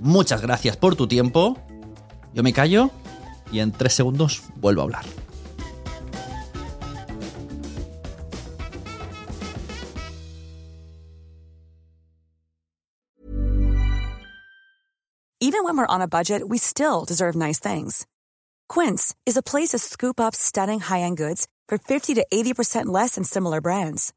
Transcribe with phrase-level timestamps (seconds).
[0.00, 1.56] Muchas gracias por tu tiempo.
[2.34, 2.90] Yo me callo
[3.50, 5.04] y en tres segundos vuelvo a hablar.
[15.38, 18.04] Even when we're on a budget, we still deserve nice things.
[18.68, 23.14] Quince is a place to scoop up stunning high-end goods for 50 to 80% less
[23.14, 24.12] than similar brands.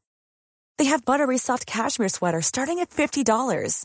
[0.76, 3.84] They have buttery soft cashmere sweaters starting at $50,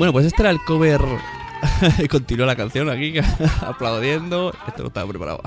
[0.00, 1.02] Bueno, pues este era el cover.
[2.10, 3.12] Continúa la canción aquí,
[3.60, 4.50] aplaudiendo.
[4.66, 5.42] Esto no estaba preparado.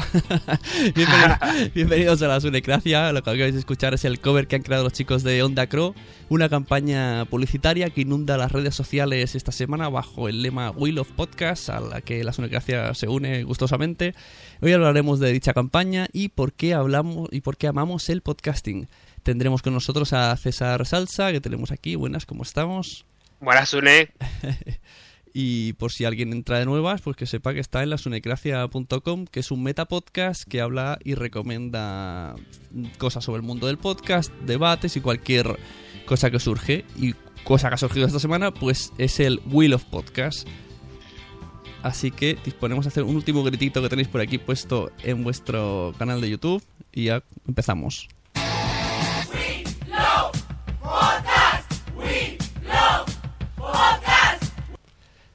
[0.96, 3.12] bienvenidos, bienvenidos, a la Sunecracia.
[3.14, 5.66] Lo que acabáis de escuchar es el cover que han creado los chicos de Onda
[5.66, 5.96] Crow.
[6.30, 11.10] Una campaña publicitaria que inunda las redes sociales esta semana bajo el lema Wheel of
[11.14, 14.14] Podcast, a la que la Sunecracia se une gustosamente.
[14.62, 18.88] Hoy hablaremos de dicha campaña y por qué hablamos y por qué amamos el podcasting.
[19.24, 21.96] Tendremos con nosotros a César Salsa, que tenemos aquí.
[21.96, 23.08] Buenas, ¿cómo estamos?
[23.44, 24.10] Buenas, Sune.
[25.34, 29.26] y por si alguien entra de nuevas, pues que sepa que está en la sunecracia.com,
[29.26, 32.36] que es un metapodcast que habla y recomienda
[32.98, 35.60] cosas sobre el mundo del podcast, debates y cualquier
[36.06, 36.86] cosa que surge.
[36.96, 40.48] Y cosa que ha surgido esta semana, pues es el Wheel of Podcast.
[41.82, 45.94] Así que disponemos a hacer un último gritito que tenéis por aquí puesto en vuestro
[46.00, 48.08] canal de YouTube y ya empezamos.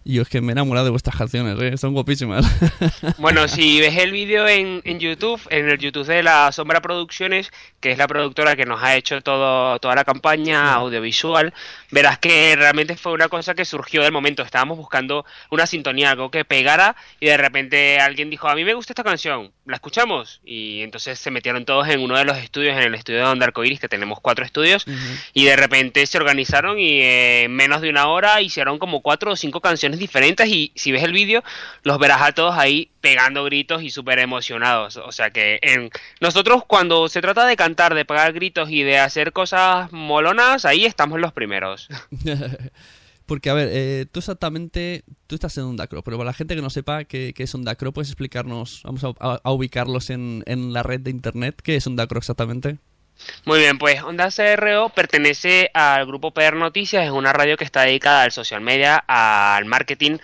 [0.08, 1.76] Y yo es que me he enamorado de vuestras canciones, ¿eh?
[1.76, 2.46] son guapísimas.
[3.18, 7.52] Bueno, si ves el vídeo en, en, YouTube, en el YouTube de la Sombra Producciones,
[7.80, 11.52] que es la productora que nos ha hecho todo, toda la campaña audiovisual,
[11.90, 14.42] verás que realmente fue una cosa que surgió del momento.
[14.42, 18.74] Estábamos buscando una sintonía, algo que pegara, y de repente alguien dijo, a mí me
[18.74, 20.40] gusta esta canción, ¿la escuchamos?
[20.44, 23.46] Y entonces se metieron todos en uno de los estudios, en el estudio de Onda
[23.46, 25.20] Arcoiris, que tenemos cuatro estudios, uh -huh.
[25.34, 29.32] y de repente se organizaron y eh, en menos de una hora hicieron como cuatro
[29.32, 31.42] o cinco canciones diferentes y si ves el vídeo
[31.82, 34.96] los verás a todos ahí pegando gritos y súper emocionados.
[34.96, 35.90] O sea que en...
[36.20, 40.84] nosotros cuando se trata de cantar, de pegar gritos y de hacer cosas molonas, ahí
[40.84, 41.88] estamos los primeros.
[43.28, 46.62] Porque, a ver, eh, tú exactamente, tú estás en Ondacro, pero para la gente que
[46.62, 51.10] no sepa qué, es Ondacro, ¿puedes explicarnos, vamos a, ubicarlos en, en, la red de
[51.10, 52.78] Internet, qué es Ondacro exactamente?
[53.44, 57.82] Muy bien, pues Onda CRO pertenece al grupo PR Noticias, es una radio que está
[57.82, 60.18] dedicada al social media, al marketing,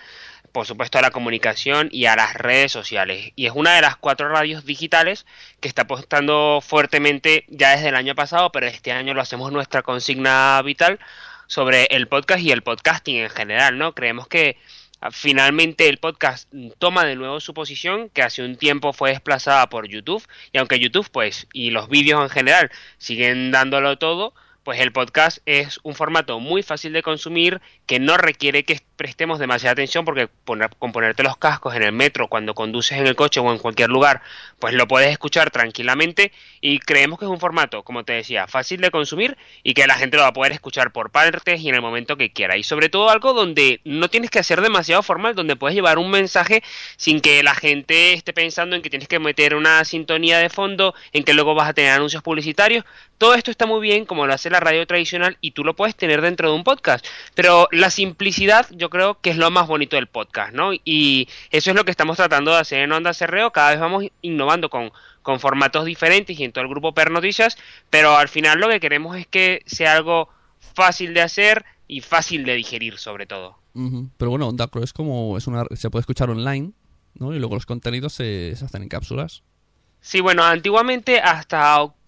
[0.51, 3.33] por supuesto a la comunicación y a las redes sociales.
[3.35, 5.25] Y es una de las cuatro radios digitales
[5.59, 9.81] que está apostando fuertemente ya desde el año pasado, pero este año lo hacemos nuestra
[9.81, 10.99] consigna vital
[11.47, 13.93] sobre el podcast y el podcasting en general, ¿no?
[13.93, 14.57] Creemos que
[15.11, 19.87] finalmente el podcast toma de nuevo su posición que hace un tiempo fue desplazada por
[19.87, 24.33] YouTube y aunque YouTube pues y los vídeos en general siguen dándolo todo
[24.65, 29.37] pues el podcast es un formato muy fácil de consumir que no requiere que prestemos
[29.37, 33.39] demasiada atención porque con ponerte los cascos en el metro cuando conduces en el coche
[33.39, 34.23] o en cualquier lugar
[34.57, 36.31] pues lo puedes escuchar tranquilamente
[36.61, 39.95] y creemos que es un formato como te decía fácil de consumir y que la
[39.95, 42.57] gente lo va a poder escuchar por partes y en el momento que quiera.
[42.57, 46.09] Y sobre todo algo donde no tienes que hacer demasiado formal donde puedes llevar un
[46.09, 46.63] mensaje
[46.97, 50.95] sin que la gente esté pensando en que tienes que meter una sintonía de fondo
[51.13, 52.83] en que luego vas a tener anuncios publicitarios
[53.17, 55.95] todo esto está muy bien como lo hace la radio tradicional y tú lo puedes
[55.95, 57.05] tener dentro de un podcast.
[57.33, 60.71] Pero la simplicidad yo creo que es lo más bonito del podcast, ¿no?
[60.73, 63.51] Y eso es lo que estamos tratando de hacer en Onda Cerreo.
[63.51, 64.91] Cada vez vamos innovando con,
[65.21, 67.57] con formatos diferentes y en todo el grupo Per Noticias,
[67.89, 70.29] pero al final lo que queremos es que sea algo
[70.73, 73.57] fácil de hacer y fácil de digerir sobre todo.
[74.17, 76.71] Pero bueno, Onda es como es una se puede escuchar online,
[77.15, 77.33] ¿no?
[77.33, 79.43] Y luego los contenidos se hacen en cápsulas.
[80.05, 82.04] Sí, bueno, antiguamente hasta octubre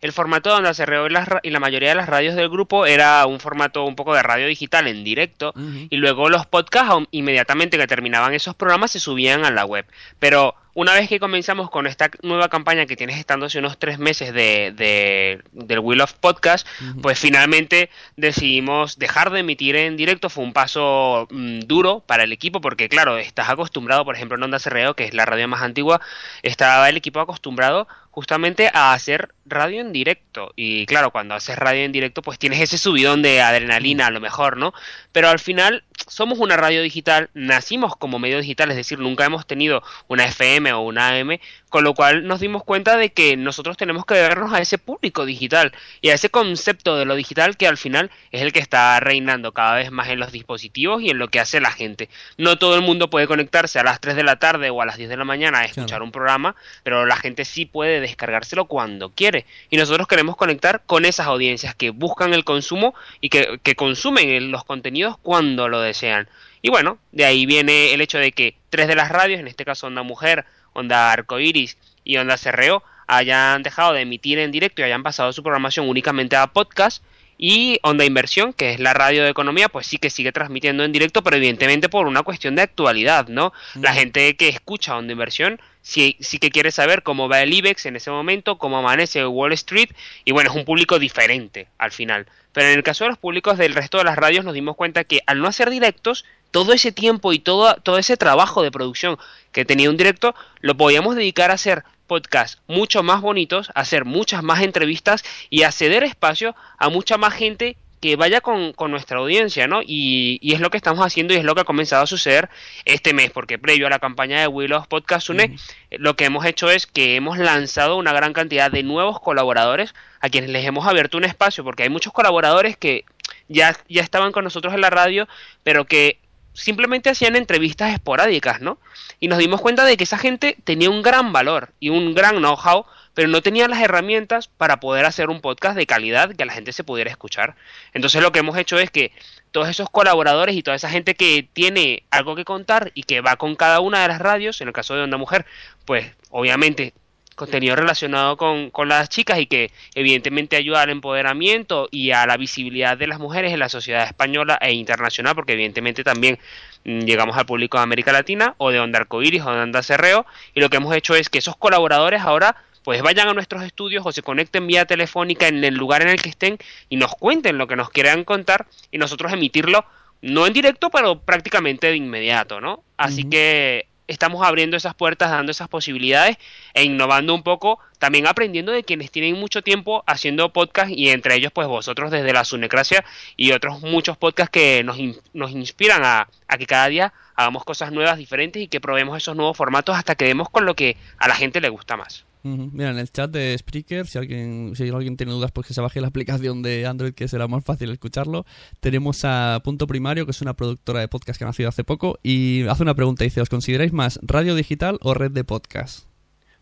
[0.00, 3.40] el formato donde se y, y la mayoría de las radios del grupo era un
[3.40, 5.52] formato un poco de radio digital en directo
[5.90, 9.86] y luego los podcasts inmediatamente que terminaban esos programas se subían a la web.
[10.18, 13.98] Pero una vez que comenzamos con esta nueva campaña que tienes estando hace unos tres
[13.98, 16.68] meses de, del Wheel of Podcast,
[17.02, 20.30] pues finalmente decidimos dejar de emitir en directo.
[20.30, 24.44] Fue un paso mm, duro para el equipo porque, claro, estás acostumbrado, por ejemplo, en
[24.44, 26.00] Onda Cerreo, que es la radio más antigua,
[26.44, 27.88] estaba el equipo acostumbrado
[28.18, 30.52] justamente a hacer radio en directo.
[30.56, 34.18] Y claro, cuando haces radio en directo, pues tienes ese subidón de adrenalina a lo
[34.18, 34.74] mejor, ¿no?
[35.12, 39.46] Pero al final somos una radio digital, nacimos como medio digital, es decir, nunca hemos
[39.46, 41.38] tenido una FM o una AM,
[41.68, 45.26] con lo cual nos dimos cuenta de que nosotros tenemos que vernos a ese público
[45.26, 48.98] digital y a ese concepto de lo digital que al final es el que está
[49.00, 52.08] reinando cada vez más en los dispositivos y en lo que hace la gente.
[52.36, 54.96] No todo el mundo puede conectarse a las 3 de la tarde o a las
[54.96, 59.10] 10 de la mañana a escuchar un programa, pero la gente sí puede descargárselo cuando
[59.10, 59.44] quiere.
[59.70, 64.50] Y nosotros queremos conectar con esas audiencias que buscan el consumo y que, que consumen
[64.50, 66.28] los contenidos cuando lo desean.
[66.62, 69.64] Y bueno, de ahí viene el hecho de que tres de las radios, en este
[69.64, 70.44] caso Onda Mujer,
[70.78, 75.42] Onda Arcoiris y Onda Cerreo, hayan dejado de emitir en directo y hayan pasado su
[75.42, 77.02] programación únicamente a podcast.
[77.40, 80.90] Y Onda Inversión, que es la radio de economía, pues sí que sigue transmitiendo en
[80.90, 83.52] directo, pero evidentemente por una cuestión de actualidad, ¿no?
[83.80, 87.86] La gente que escucha Onda Inversión sí, sí que quiere saber cómo va el IBEX
[87.86, 89.90] en ese momento, cómo amanece Wall Street,
[90.24, 92.26] y bueno, es un público diferente al final.
[92.52, 95.04] Pero en el caso de los públicos del resto de las radios nos dimos cuenta
[95.04, 99.18] que al no hacer directos, todo ese tiempo y todo, todo ese trabajo de producción
[99.52, 104.04] que tenía un directo, lo podíamos dedicar a hacer podcasts mucho más bonitos, a hacer
[104.04, 109.18] muchas más entrevistas y a ceder espacio a mucha más gente que vaya con, nuestra
[109.18, 109.82] audiencia, ¿no?
[109.82, 112.48] Y, y, es lo que estamos haciendo y es lo que ha comenzado a suceder
[112.84, 115.56] este mes, porque previo a la campaña de Willows Podcast Une,
[115.90, 120.28] lo que hemos hecho es que hemos lanzado una gran cantidad de nuevos colaboradores a
[120.28, 123.04] quienes les hemos abierto un espacio, porque hay muchos colaboradores que
[123.48, 125.28] ya, ya estaban con nosotros en la radio,
[125.62, 126.18] pero que
[126.58, 128.78] simplemente hacían entrevistas esporádicas, ¿no?
[129.20, 132.36] Y nos dimos cuenta de que esa gente tenía un gran valor y un gran
[132.36, 132.84] know-how,
[133.18, 136.72] pero no tenía las herramientas para poder hacer un podcast de calidad que la gente
[136.72, 137.56] se pudiera escuchar.
[137.92, 139.10] Entonces lo que hemos hecho es que
[139.50, 143.34] todos esos colaboradores y toda esa gente que tiene algo que contar y que va
[143.34, 145.46] con cada una de las radios, en el caso de Onda Mujer,
[145.84, 146.94] pues obviamente
[147.34, 152.36] contenido relacionado con, con, las chicas y que evidentemente ayuda al empoderamiento y a la
[152.36, 156.38] visibilidad de las mujeres en la sociedad española e internacional, porque evidentemente también
[156.84, 160.24] mm, llegamos al público de América Latina o de Onda Arcoiris o de Onda Cerreo
[160.54, 164.04] y lo que hemos hecho es que esos colaboradores ahora pues vayan a nuestros estudios
[164.06, 166.58] o se conecten vía telefónica en el lugar en el que estén
[166.88, 169.84] y nos cuenten lo que nos quieran contar y nosotros emitirlo
[170.20, 172.82] no en directo pero prácticamente de inmediato, ¿no?
[172.96, 176.38] Así que estamos abriendo esas puertas, dando esas posibilidades
[176.74, 181.36] e innovando un poco, también aprendiendo de quienes tienen mucho tiempo haciendo podcast y entre
[181.36, 183.04] ellos pues vosotros desde la Sunecracia
[183.36, 184.98] y otros muchos podcasts que nos,
[185.34, 189.36] nos inspiran a, a, que cada día hagamos cosas nuevas, diferentes y que probemos esos
[189.36, 192.24] nuevos formatos hasta que demos con lo que a la gente le gusta más.
[192.42, 195.80] Mira, en el chat de Spreaker, si alguien, si alguien tiene dudas, pues que se
[195.80, 198.46] baje la aplicación de Android, que será más fácil escucharlo.
[198.80, 202.18] Tenemos a Punto Primario, que es una productora de podcast que ha nacido hace poco,
[202.22, 206.06] y hace una pregunta, dice, ¿os consideráis más radio digital o red de podcast?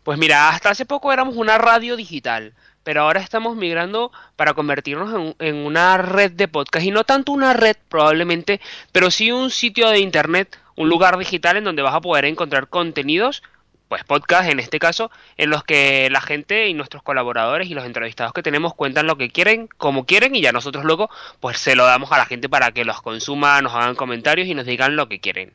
[0.03, 2.53] Pues mira, hasta hace poco éramos una radio digital,
[2.83, 7.33] pero ahora estamos migrando para convertirnos en, en, una red de podcast y no tanto
[7.33, 8.61] una red probablemente,
[8.93, 12.69] pero sí un sitio de internet, un lugar digital en donde vas a poder encontrar
[12.69, 13.43] contenidos
[13.87, 17.85] pues podcast en este caso, en los que la gente y nuestros colaboradores y los
[17.85, 21.75] entrevistados que tenemos cuentan lo que quieren, como quieren, y ya nosotros luego pues se
[21.75, 24.95] lo damos a la gente para que los consuma, nos hagan comentarios y nos digan
[24.95, 25.53] lo que quieren.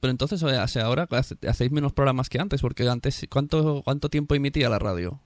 [0.00, 1.06] Pero entonces, o sea, ahora
[1.46, 5.20] hacéis menos programas que antes, porque antes, ¿cuánto, cuánto tiempo emitía la radio?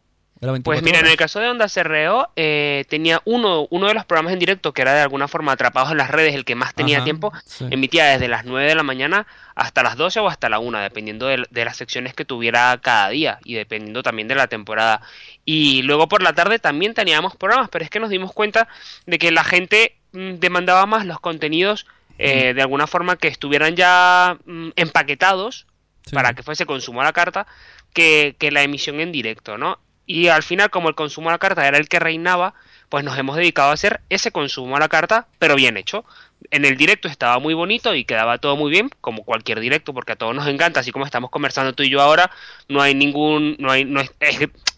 [0.63, 4.33] Pues mira, en el caso de Onda CRO, eh, tenía uno, uno de los programas
[4.33, 7.03] en directo que era de alguna forma atrapados en las redes, el que más tenía
[7.05, 7.33] tiempo,
[7.71, 11.27] emitía desde las 9 de la mañana hasta las 12 o hasta la 1, dependiendo
[11.27, 15.01] de, las secciones que tuviera cada día y dependiendo también de la temporada.
[15.45, 18.69] Y luego por la tarde también teníamos programas, pero es que nos dimos cuenta
[19.07, 21.87] de que la gente mm, demandaba más los contenidos
[22.19, 25.67] eh, de alguna forma que estuvieran ya mm, empaquetados
[26.13, 27.47] para que fuese consumo a la carta
[27.93, 29.79] que, que la emisión en directo, ¿no?
[30.07, 32.55] Y al final, como el consumo a la carta era el que reinaba,
[32.95, 36.05] pues nos hemos dedicado a hacer ese consumo a la carta, pero bien hecho.
[36.53, 40.13] En el directo estaba muy bonito y quedaba todo muy bien, como cualquier directo, porque
[40.13, 42.31] a todos nos encanta, así como estamos conversando tú y yo ahora,
[42.69, 43.85] no hay ningún, no hay,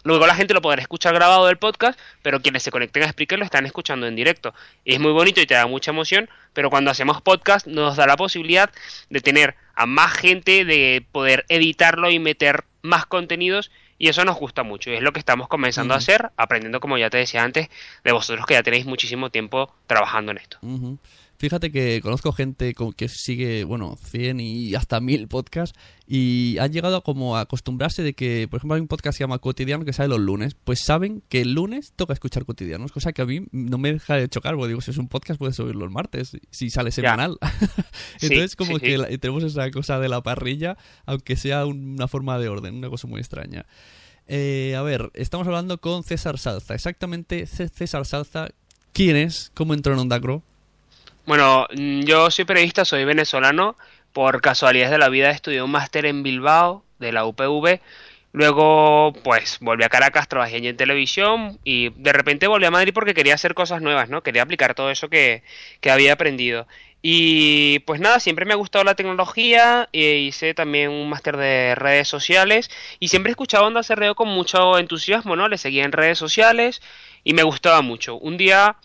[0.04, 3.38] luego la gente lo podrá escuchar grabado del podcast, pero quienes se conecten a Spreaker
[3.38, 4.54] lo están escuchando en directo.
[4.82, 8.06] Y es muy bonito y te da mucha emoción, pero cuando hacemos podcast nos da
[8.06, 8.70] la posibilidad
[9.10, 14.36] de tener a más gente, de poder editarlo y meter más contenidos y eso nos
[14.36, 17.42] gusta mucho y es lo que estamos comenzando a hacer, aprendiendo, como ya te decía
[17.42, 17.68] antes,
[18.04, 20.58] de vosotros que ya tenéis muchísimo tiempo trabajando en esto.
[21.38, 27.02] Fíjate que conozco gente que sigue, bueno, 100 y hasta 1000 podcasts y han llegado
[27.02, 29.92] como a acostumbrarse de que, por ejemplo, hay un podcast que se llama Cotidiano que
[29.92, 33.46] sale los lunes, pues saben que el lunes toca escuchar cotidianos, cosa que a mí
[33.52, 36.36] no me deja de chocar, porque digo, si es un podcast puedes subirlo los martes,
[36.50, 37.38] si sale semanal.
[38.20, 42.76] Entonces como que tenemos esa cosa de la parrilla, aunque sea una forma de orden,
[42.76, 43.66] una cosa muy extraña.
[44.28, 46.74] Eh, a ver, estamos hablando con César Salza.
[46.74, 48.48] Exactamente, César Salza,
[48.92, 49.50] ¿quién es?
[49.54, 50.20] ¿Cómo entró en Onda
[51.26, 53.76] bueno, mm, yo soy periodista, soy venezolano.
[54.12, 57.80] Por casualidades de la vida estudié un máster en Bilbao de la UPV.
[58.32, 63.14] Luego, pues, volví a Caracas, trabajé en televisión y de repente volví a Madrid porque
[63.14, 64.22] quería hacer cosas nuevas, ¿no?
[64.22, 65.42] Quería aplicar todo eso que,
[65.80, 66.66] que había aprendido.
[67.02, 71.74] Y pues nada, siempre me ha gustado la tecnología, e hice también un máster de
[71.76, 75.48] redes sociales y siempre he escuchado Onda Cerreo con mucho entusiasmo, ¿no?
[75.48, 76.82] Le seguía en redes sociales
[77.24, 78.16] y me gustaba mucho.
[78.16, 78.76] Un día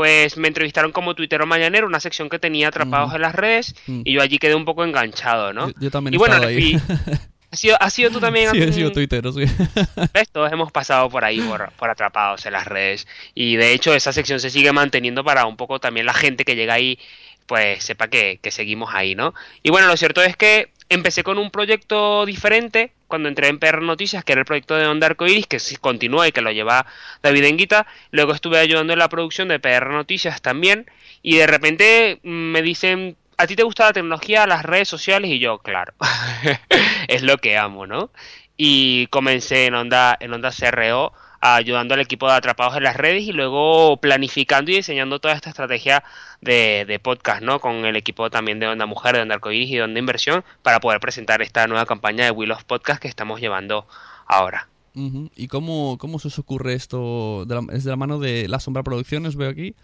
[0.00, 4.00] pues me entrevistaron como tuitero mañanero, una sección que tenía atrapados en las redes, mm.
[4.06, 5.70] y yo allí quedé un poco enganchado, ¿no?
[5.78, 6.80] Yo, también y bueno, ahí.
[7.78, 8.50] ¿Has sido, tú también?
[8.50, 9.44] sí, he sido tuitero, sí.
[10.32, 13.06] Todos hemos pasado por ahí, por, por, atrapados en las redes.
[13.34, 16.56] Y de hecho, esa sección se sigue manteniendo para un poco también la gente que
[16.56, 16.98] llega ahí,
[17.44, 19.34] pues sepa que, que seguimos ahí, ¿no?
[19.62, 23.82] Y bueno, lo cierto es que empecé con un proyecto diferente cuando entré en PR
[23.82, 26.86] Noticias, que era el proyecto de Onda Arcoiris, que continúa y que lo lleva
[27.22, 27.86] David Enguita.
[28.10, 30.90] Luego estuve ayudando en la producción de PR Noticias también.
[31.22, 35.30] Y de repente me dicen, ¿a ti te gusta la tecnología, las redes sociales?
[35.30, 35.92] Y yo, claro,
[37.08, 38.10] es lo que amo, ¿no?
[38.56, 43.24] Y comencé en Onda, en Onda CRO ayudando al equipo de Atrapados en las redes
[43.24, 46.04] y luego planificando y diseñando toda esta estrategia
[46.40, 47.60] de, podcast, ¿no?
[47.60, 50.80] Con el equipo también de Onda Mujer, de Onda Arcoiris y de Onda Inversión para
[50.80, 53.86] poder presentar esta nueva campaña de Will of Podcast que estamos llevando
[54.26, 54.68] ahora.
[54.94, 57.46] ¿Y cómo, cómo se os ocurre esto?
[57.72, 59.74] es de la mano de La Sombra Producciones, veo aquí.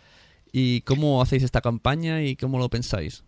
[0.53, 3.25] ¿Y cómo hacéis esta campaña y cómo lo pensáis?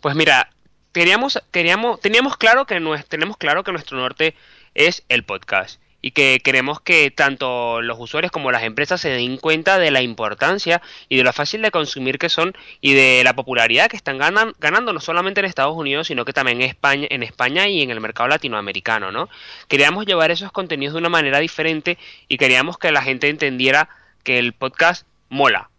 [0.00, 0.50] Pues mira,
[0.92, 4.34] queríamos, queríamos, teníamos claro que tenemos claro que nuestro norte
[4.74, 9.38] es el podcast y que queremos que tanto los usuarios como las empresas se den
[9.38, 13.34] cuenta de la importancia y de lo fácil de consumir que son y de la
[13.34, 17.22] popularidad que están ganando no solamente en Estados Unidos sino que también en España, en
[17.22, 19.28] España y en el mercado latinoamericano, ¿no?
[19.68, 21.98] Queríamos llevar esos contenidos de una manera diferente
[22.28, 23.88] y queríamos que la gente entendiera
[24.22, 25.70] que el podcast mola,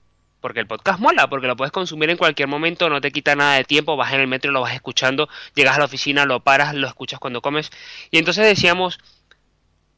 [0.42, 3.56] porque el podcast mola, porque lo puedes consumir en cualquier momento, no te quita nada
[3.56, 6.74] de tiempo, vas en el metro, lo vas escuchando, llegas a la oficina, lo paras,
[6.74, 7.72] lo escuchas cuando comes.
[8.12, 9.00] Y entonces decíamos,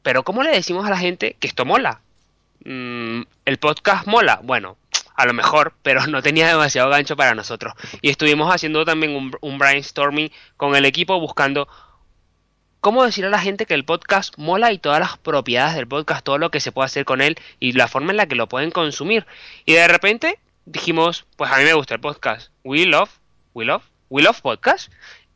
[0.02, 2.00] pero ¿cómo le decimos a la gente que esto mola?
[2.64, 4.40] Mm, ¿El podcast mola?
[4.42, 4.76] Bueno,
[5.14, 7.74] a lo mejor, pero no tenía demasiado gancho para nosotros.
[8.00, 11.68] Y estuvimos haciendo también un, brainstorming con el equipo buscando
[12.80, 16.24] cómo decir a la gente que el podcast mola y todas las propiedades del podcast,
[16.24, 18.48] todo lo que se puede hacer con él y la forma en la que lo
[18.48, 19.26] pueden consumir.
[19.66, 22.50] Y de repente dijimos, pues a mí me gusta el podcast.
[22.64, 23.10] We love,
[23.52, 24.90] we love, we love podcast.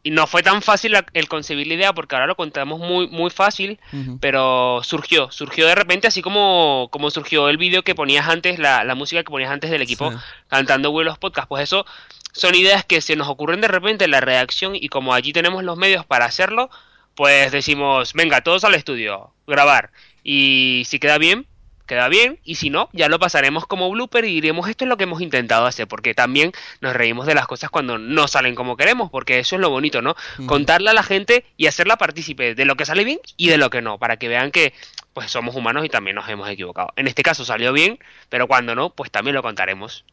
[0.05, 3.09] Y no fue tan fácil la- el concebir la idea porque ahora lo contamos muy
[3.09, 3.81] muy fácil,
[4.21, 8.85] pero surgió, surgió de repente así como, como surgió el vídeo que ponías antes, la,
[8.85, 10.19] la música que ponías antes del equipo Sí.
[10.49, 11.85] cantando Vuelos Podcast, pues eso
[12.33, 15.65] son ideas que se nos ocurren de repente en la redacción y como allí tenemos
[15.65, 16.69] los medios para hacerlo,
[17.15, 19.91] pues decimos, venga, todos al estudio, grabar.
[20.25, 21.47] Y si queda bien,
[21.87, 22.39] queda bien.
[22.45, 25.21] Y si no, ya lo pasaremos como blooper y diremos, esto es lo que hemos
[25.21, 25.87] intentado hacer.
[25.89, 29.11] Porque también nos reímos de las cosas cuando no salen como queremos.
[29.11, 30.15] Porque eso es lo bonito, ¿no?
[30.47, 33.71] Contarle a la gente y hacerla partícipe de lo que sale bien y de lo
[33.71, 33.99] que no.
[33.99, 34.73] Para que vean que
[35.13, 36.93] pues somos humanos y también nos hemos equivocado.
[36.97, 37.99] En este caso salió bien,
[38.29, 40.05] pero cuando no, pues también lo contaremos.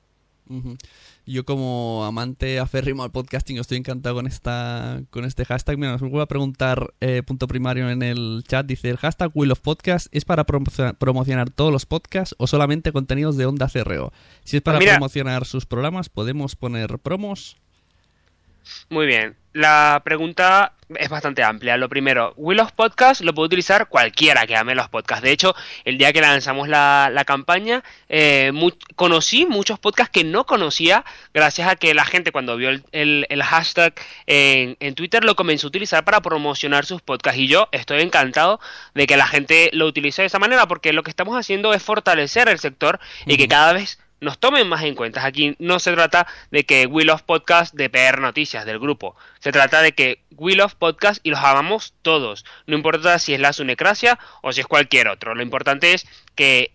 [1.32, 5.78] Yo como amante aférrimo al podcasting estoy encantado con esta con este hashtag.
[5.78, 8.66] Mira, nos vuelve a preguntar eh, punto primario en el chat.
[8.66, 12.92] Dice, ¿el hashtag Wheel of Podcast es para promo- promocionar todos los podcasts o solamente
[12.92, 14.12] contenidos de Onda CRO?
[14.44, 17.56] Si es para Mira- promocionar sus programas, ¿podemos poner promos?
[18.90, 19.36] Muy bien.
[19.54, 21.76] La pregunta es bastante amplia.
[21.76, 25.24] Lo primero, Will of Podcast lo puede utilizar cualquiera que ame los podcasts.
[25.24, 25.54] De hecho,
[25.84, 31.04] el día que lanzamos la, la campaña, eh, mu- conocí muchos podcasts que no conocía
[31.34, 33.94] gracias a que la gente cuando vio el, el- el hashtag
[34.26, 37.40] en, en Twitter lo comenzó a utilizar para promocionar sus podcasts.
[37.40, 38.62] Y yo estoy encantado
[38.94, 41.84] de que la gente lo utilice de esa manera porque lo que estamos haciendo es
[41.84, 45.26] fortalecer el sector y que cada vez nos tomen más en cuenta.
[45.26, 49.16] Aquí no se trata de que Will of Podcast de PR Noticias del grupo.
[49.40, 52.46] Se trata de que Will of Podcast y los amamos todos.
[52.68, 55.36] No importa si es la Sunecracia o si es cualquier otro.
[55.36, 56.72] Lo importante es que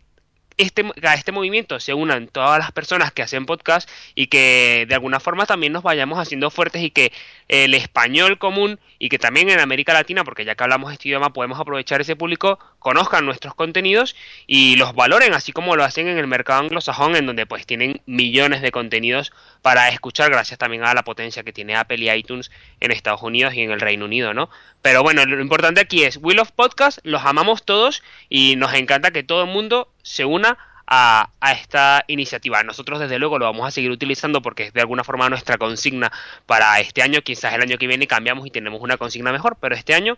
[0.57, 4.95] este, a este movimiento se unan todas las personas que hacen podcast y que de
[4.95, 7.13] alguna forma también nos vayamos haciendo fuertes y que
[7.49, 11.33] el español común y que también en América Latina, porque ya que hablamos este idioma
[11.33, 16.19] podemos aprovechar ese público, conozcan nuestros contenidos y los valoren, así como lo hacen en
[16.19, 19.33] el mercado anglosajón, en donde pues tienen millones de contenidos
[19.63, 23.55] para escuchar, gracias también a la potencia que tiene Apple y iTunes en Estados Unidos
[23.55, 24.49] y en el Reino Unido, ¿no?
[24.81, 29.11] Pero bueno, lo importante aquí es Will of Podcast, los amamos todos y nos encanta
[29.11, 32.63] que todo el mundo se una a, a esta iniciativa.
[32.63, 36.13] Nosotros desde luego lo vamos a seguir utilizando porque es de alguna forma nuestra consigna
[36.47, 39.75] para este año, quizás el año que viene cambiamos y tenemos una consigna mejor, pero
[39.75, 40.17] este año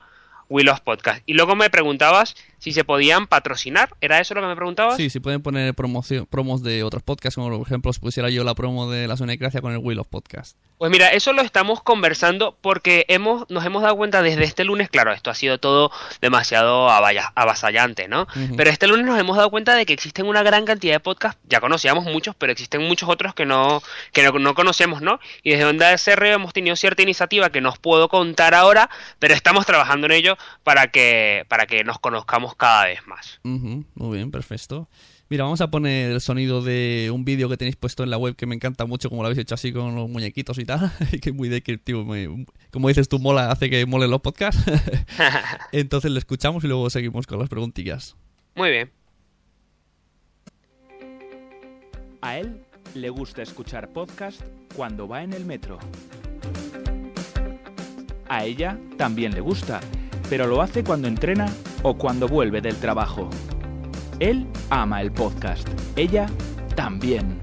[0.51, 1.23] Will of Podcast.
[1.25, 4.97] Y luego me preguntabas si se podían patrocinar, ¿era eso lo que me preguntabas?
[4.97, 8.45] Sí, si pueden poner promoción, promos de otros podcasts, como por ejemplo si pusiera yo
[8.45, 10.57] la promo de la Sunecracia con el Wheel of Podcast.
[10.79, 14.89] Pues mira, eso lo estamos conversando porque hemos, nos hemos dado cuenta desde este lunes,
[14.89, 15.91] claro, esto ha sido todo
[16.21, 18.29] demasiado avasallante, ¿no?
[18.57, 21.41] Pero este lunes nos hemos dado cuenta de que existen una gran cantidad de podcasts,
[21.49, 25.19] ya conocíamos muchos, pero existen muchos otros que no, que no, no conocemos, ¿no?
[25.43, 29.35] Y desde Onda SR hemos tenido cierta iniciativa que no os puedo contar ahora, pero
[29.35, 33.41] estamos trabajando en ello para que, para que nos conozcamos cada vez más.
[33.45, 34.89] Muy bien, perfecto.
[35.31, 38.35] Mira, vamos a poner el sonido de un vídeo que tenéis puesto en la web
[38.35, 40.91] que me encanta mucho, como lo habéis hecho así con los muñequitos y tal,
[41.23, 42.03] que es muy descriptivo.
[42.05, 44.63] muy- como dices tú, mola, hace que molen los podcasts.
[45.73, 48.17] Entonces lo escuchamos y luego seguimos con las preguntillas.
[48.55, 48.91] Muy bien.
[52.23, 52.63] A él
[52.95, 54.41] le gusta escuchar podcast
[54.75, 55.79] cuando va en el metro.
[58.29, 59.81] A ella también le gusta,
[60.29, 61.47] pero lo hace cuando entrena
[61.83, 63.29] o cuando vuelve del trabajo.
[64.21, 66.27] Él ama el podcast, ella
[66.75, 67.41] también.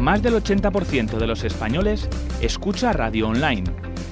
[0.00, 2.08] Más del 80% de los españoles
[2.40, 3.64] escucha radio online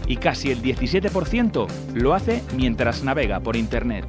[0.06, 4.04] y casi el 17% lo hace mientras navega por Internet.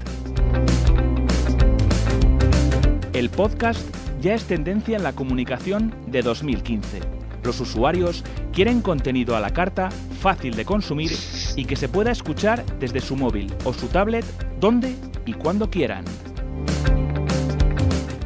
[3.14, 3.82] El podcast
[4.22, 7.00] ya es tendencia en la comunicación de 2015.
[7.44, 8.24] Los usuarios
[8.54, 11.12] quieren contenido a la carta, fácil de consumir
[11.58, 14.24] y que se pueda escuchar desde su móvil o su tablet
[14.62, 16.06] donde y cuando quieran.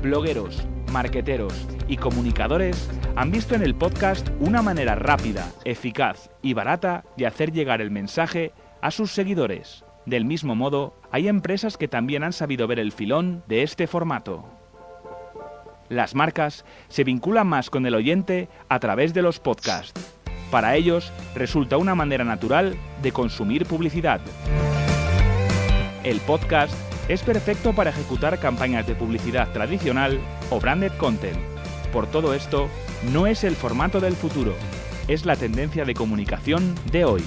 [0.04, 7.06] Blogueros, marqueteros y comunicadores han visto en el podcast una manera rápida, eficaz y barata
[7.18, 9.86] de hacer llegar el mensaje a sus seguidores.
[10.06, 14.46] Del mismo modo, hay empresas que también han sabido ver el filón de este formato.
[15.90, 20.21] Las marcas se vinculan más con el oyente a través de los podcasts.
[20.52, 24.20] Para ellos resulta una manera natural de consumir publicidad.
[26.04, 26.74] El podcast
[27.08, 31.38] es perfecto para ejecutar campañas de publicidad tradicional o branded content.
[31.94, 32.68] Por todo esto,
[33.14, 34.54] no es el formato del futuro,
[35.08, 37.24] es la tendencia de comunicación de hoy.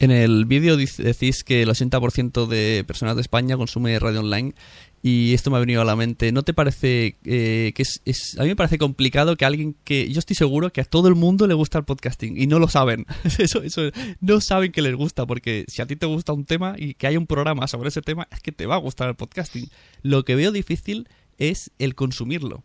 [0.00, 4.54] En el vídeo decís que el 80% de personas de España consume radio online
[5.02, 6.30] y esto me ha venido a la mente.
[6.30, 10.08] ¿No te parece eh, que es, es- A mí me parece complicado que alguien que...
[10.12, 12.68] Yo estoy seguro que a todo el mundo le gusta el podcasting y no lo
[12.68, 13.04] saben.
[13.38, 13.82] Eso, eso,
[14.20, 17.08] no saben que les gusta porque si a ti te gusta un tema y que
[17.08, 19.68] hay un programa sobre ese tema, es que te va a gustar el podcasting.
[20.02, 22.62] Lo que veo difícil es el consumirlo.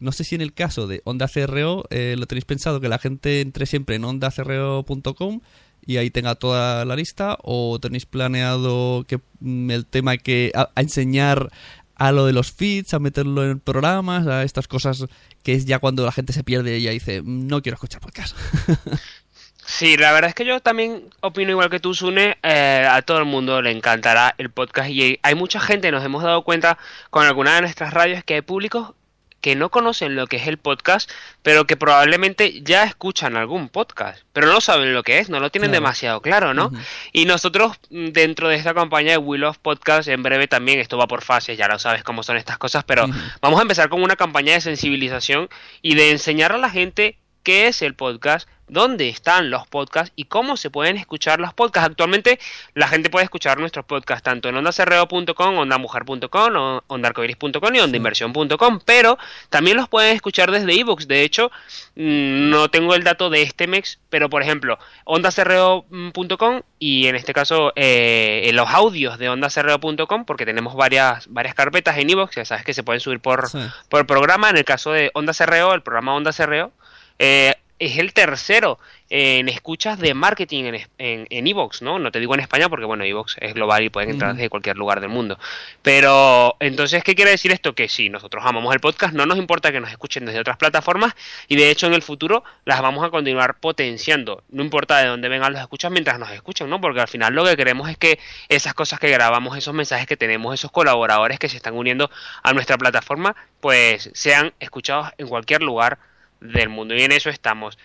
[0.00, 2.98] No sé si en el caso de Onda CRO eh, lo tenéis pensado que la
[2.98, 5.40] gente entre siempre en ondacro.com
[5.86, 10.70] y ahí tenga toda la lista o tenéis planeado que mm, el tema que a,
[10.76, 11.50] enseñar
[11.96, 15.06] a lo de los feeds, a meterlo en programas, a estas cosas
[15.42, 18.36] que es ya cuando la gente se pierde y ya dice, no quiero escuchar podcast.
[19.66, 22.36] Sí, la verdad es que yo también opino igual que tú, Sune.
[22.42, 26.22] eh, a todo el mundo le encantará el podcast y hay mucha gente, nos hemos
[26.22, 26.76] dado cuenta
[27.10, 28.92] con alguna de nuestras radios que hay públicos
[29.44, 31.10] que no conocen lo que es el podcast,
[31.42, 35.50] pero que probablemente ya escuchan algún podcast, pero no saben lo que es, no lo
[35.50, 35.82] tienen Claro.
[35.82, 36.72] demasiado claro, ¿no?
[37.12, 40.96] Y nosotros, mm, dentro de esta campaña de Will of Podcast, en breve también, esto
[40.96, 43.06] va por fases, ya lo sabes cómo son estas cosas, pero
[43.42, 45.50] vamos a empezar con una campaña de sensibilización
[45.82, 50.24] y de enseñar a la gente qué es el podcast, dónde están los podcasts y
[50.24, 51.90] cómo se pueden escuchar los podcasts.
[51.90, 52.40] Actualmente
[52.72, 59.18] la gente puede escuchar nuestros podcasts tanto en ondacerreo.com, ondamujer.com, ondarcoiris.com y ondainversión.com, pero
[59.50, 61.06] también los pueden escuchar desde iVoox.
[61.06, 61.50] De hecho,
[61.94, 67.32] mm, no tengo el dato de este mes, pero por ejemplo, ondacerreo.com y en este
[67.32, 72.64] caso eh, los audios de ondacerreo.com, porque tenemos varias, varias carpetas en iVoox, ya sabes
[72.64, 73.58] que se pueden subir por, Sí.
[73.88, 74.48] por programa.
[74.50, 76.72] En el caso de Onda Cerreo, el programa Onda Cerreo,
[77.18, 78.78] eh, es el tercero
[79.10, 81.98] en escuchas de marketing en, en, en Evox, ¿no?
[81.98, 84.76] No te digo en España porque, bueno, Evox es global y pueden entrar desde cualquier
[84.76, 85.38] lugar del mundo.
[85.82, 87.74] Pero, entonces, ¿qué quiere decir esto?
[87.74, 91.14] Que sí, nosotros amamos el podcast, no nos importa que nos escuchen desde otras plataformas
[91.48, 94.42] y, de hecho, en el futuro las vamos a continuar potenciando.
[94.50, 96.80] No importa de dónde vengan los escuchas mientras nos escuchen, ¿no?
[96.80, 100.16] Porque al final lo que queremos es que esas cosas que grabamos, esos mensajes que
[100.16, 102.10] tenemos, esos colaboradores que se están uniendo
[102.42, 105.98] a nuestra plataforma, pues sean escuchados en cualquier lugar
[106.40, 106.94] del mundo.
[106.94, 107.78] Y en eso estamos.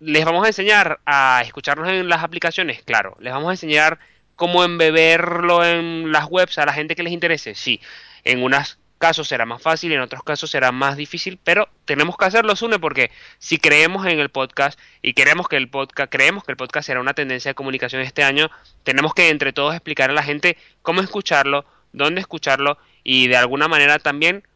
[0.00, 2.82] ¿Les vamos a enseñar a escucharnos en las aplicaciones?
[2.82, 3.16] Claro.
[3.20, 3.98] ¿Les vamos a enseñar
[4.36, 7.54] cómo embeberlo en las webs a la gente que les interese?
[7.54, 7.80] Sí.
[8.24, 12.24] En unos casos será más fácil, en otros casos será más difícil, pero tenemos que
[12.24, 16.52] hacerlo, Sune, porque si creemos en el podcast y queremos que el podcast, creemos que
[16.52, 18.50] el podcast será una tendencia de comunicación este año,
[18.82, 23.68] tenemos que entre todos explicar a la gente cómo escucharlo, dónde escucharlo y de alguna
[23.68, 24.46] manera también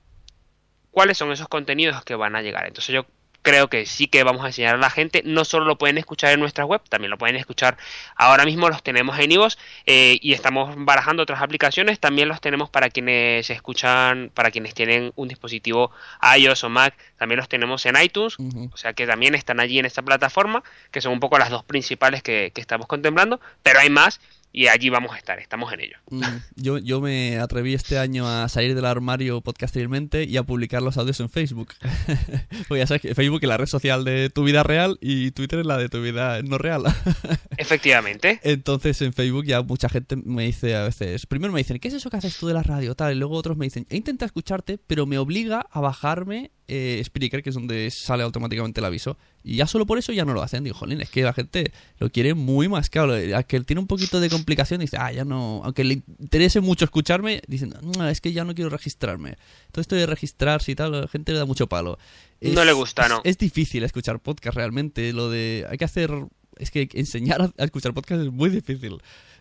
[0.93, 2.67] cuáles son esos contenidos que van a llegar.
[2.67, 3.07] Entonces yo
[3.43, 6.33] creo que sí que vamos a enseñar a la gente, no solo lo pueden escuchar
[6.33, 7.77] en nuestra web, también lo pueden escuchar
[8.17, 12.71] ahora mismo, los tenemos en iVoox eh, y estamos barajando otras aplicaciones, también los tenemos
[12.71, 15.91] para quienes escuchan, para quienes tienen un dispositivo
[16.37, 18.37] iOS o Mac, también los tenemos en iTunes,
[18.73, 21.65] o sea que también están allí en esta plataforma, que son un poco las dos
[21.65, 24.21] principales que, que estamos contemplando, pero hay más
[24.59, 25.97] y allí vamos a estar, estamos en ello.
[26.11, 26.25] Mm,
[26.57, 30.99] Yo, yo me atreví este año a salir del armario podcastilmente y a publicar los
[30.99, 31.75] audios en Facebook.
[32.67, 35.61] Porque ya sabes que Facebook es la red social de tu vida real y Twitter
[35.61, 36.83] es la de tu vida no real.
[37.57, 38.41] Efectivamente.
[38.43, 41.95] Entonces en Facebook ya mucha gente me dice a veces, primero me dicen, ¿qué es
[41.95, 42.97] eso que haces tú de la radio?
[42.97, 47.03] Tal, y luego otros me dicen, he intentado escucharte, pero me obliga a bajarme eh,
[47.05, 49.17] Spreaker, que es donde sale automáticamente el aviso.
[49.43, 50.63] Y ya solo por eso ya no lo hacen.
[50.65, 53.15] Digo, jolín, es que la gente lo quiere muy más claro.
[53.35, 55.63] A que tiene un poquito de complicación, dice, ah, ya no.
[55.65, 59.37] Aunque le interese mucho escucharme, dicen, no, es que ya no quiero registrarme.
[59.73, 61.99] Todo esto de registrarse y tal, a la gente le da mucho palo.
[62.41, 63.23] No le gusta, ¿no?
[63.25, 65.13] Es difícil escuchar podcast realmente.
[65.13, 65.67] Lo de.
[65.71, 66.11] Hay que hacer.
[66.59, 68.99] Es que enseñar a escuchar podcast es muy difícil.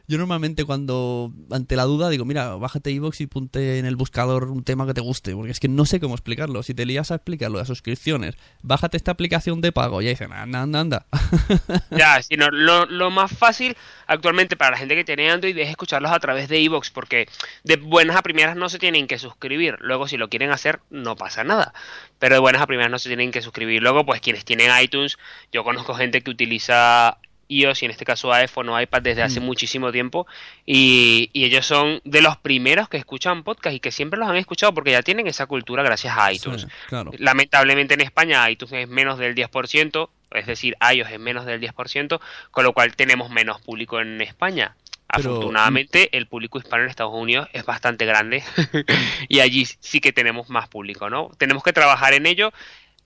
[0.10, 4.46] Yo normalmente cuando, ante la duda, digo, mira, bájate iVoox y ponte en el buscador
[4.46, 6.64] un tema que te guste, porque es que no sé cómo explicarlo.
[6.64, 10.62] Si te lías a explicarlo, a suscripciones, bájate esta aplicación de pago, ya dicen, anda,
[10.62, 11.06] anda, anda.
[11.92, 16.20] Ya, sino lo, más fácil actualmente para la gente que tiene Android es escucharlos a
[16.22, 17.28] través de iVoox, porque
[17.66, 19.76] de buenas a primeras no se tienen que suscribir.
[19.82, 21.74] Luego, si lo quieren hacer, no pasa nada.
[22.18, 23.82] Pero de buenas a primeras no se tienen que suscribir.
[23.84, 25.18] Luego, pues quienes tienen iTunes,
[25.52, 27.18] yo conozco gente que utiliza
[27.50, 29.44] iOS y en este caso iPhone o iPad desde hace Mm.
[29.44, 30.28] muchísimo tiempo
[30.66, 34.36] y, y ellos son de los primeros que escuchan podcast y que siempre los han
[34.38, 36.62] escuchado porque ya tienen esa cultura gracias a iTunes.
[36.64, 37.12] Sí, claro.
[37.18, 42.20] Lamentablemente en España iTunes es menos del 10%, es decir, iOS es menos del 10%,
[42.52, 44.76] con lo cual tenemos menos público en España.
[45.16, 48.44] Pero- Afortunadamente, el público hispano en Estados Unidos es bastante grande
[49.30, 51.32] y allí sí que tenemos más público, ¿no?
[51.38, 52.52] Tenemos que trabajar en ello.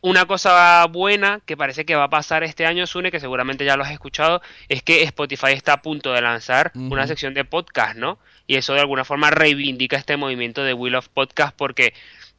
[0.02, 3.78] Una cosa buena que parece que va a pasar este año, Sune, que seguramente ya
[3.78, 7.96] lo has escuchado, es que Spotify está a punto de lanzar una sección de podcast,
[7.96, 8.18] ¿no?
[8.48, 11.94] Y eso de alguna forma reivindica este movimiento de Will of Podcast porque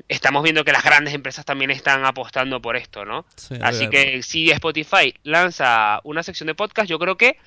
[0.09, 3.25] estamos viendo que las grandes empresas también están apostando por esto, ¿no?
[3.37, 7.39] Sí, Así que si Spotify lanza una sección de podcast, yo creo que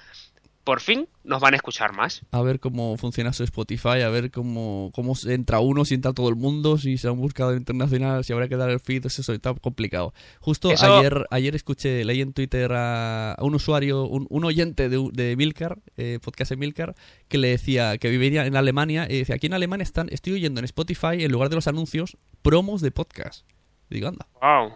[0.65, 2.23] por fin nos van a escuchar más.
[2.31, 6.27] A ver cómo funciona su Spotify, a ver cómo, cómo entra uno, si entra todo
[6.27, 9.53] el mundo, si se ha buscado internacional, si habrá que dar el feed, eso está
[9.53, 10.13] complicado.
[10.41, 15.09] Justo Eso- ayer ayer escuché, leí en Twitter a, un usuario, un, un oyente de,
[15.13, 16.95] de Milcar, eh, podcast de Milcar,
[17.29, 20.59] que le decía que vivía en Alemania y decía, aquí en Alemania están, estoy oyendo
[20.59, 23.45] en Spotify, en lugar de los anuncios, promos de podcast.
[23.87, 24.73] Digo, anda, Wow.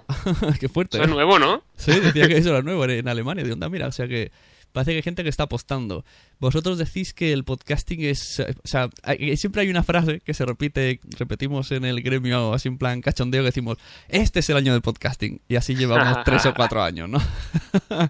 [0.60, 0.98] qué fuerte.
[0.98, 1.14] Eso es ¿eh?
[1.14, 1.64] nuevo, ¿no?
[1.76, 3.44] Sí, decía que eso era nuevo en Alemania.
[3.44, 4.32] Digo, anda, mira, o sea que
[4.72, 6.06] parece que hay gente que está apostando.
[6.40, 8.40] Vosotros decís que el podcasting es...
[8.64, 12.68] O sea, hay- siempre hay una frase que se repite, repetimos en el gremio así
[12.68, 13.78] en plan cachondeo, que decimos,
[14.08, 15.42] este es el año del podcasting.
[15.48, 17.20] Y así llevamos tres o cuatro años, ¿no?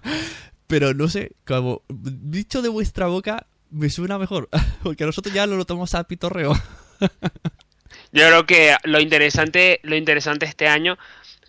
[0.66, 4.48] Pero no sé, como dicho de vuestra boca, me suena mejor.
[4.82, 6.52] Porque nosotros ya lo, lo tomamos a pitorreo.
[8.12, 10.96] Yo creo que lo interesante, lo interesante este año,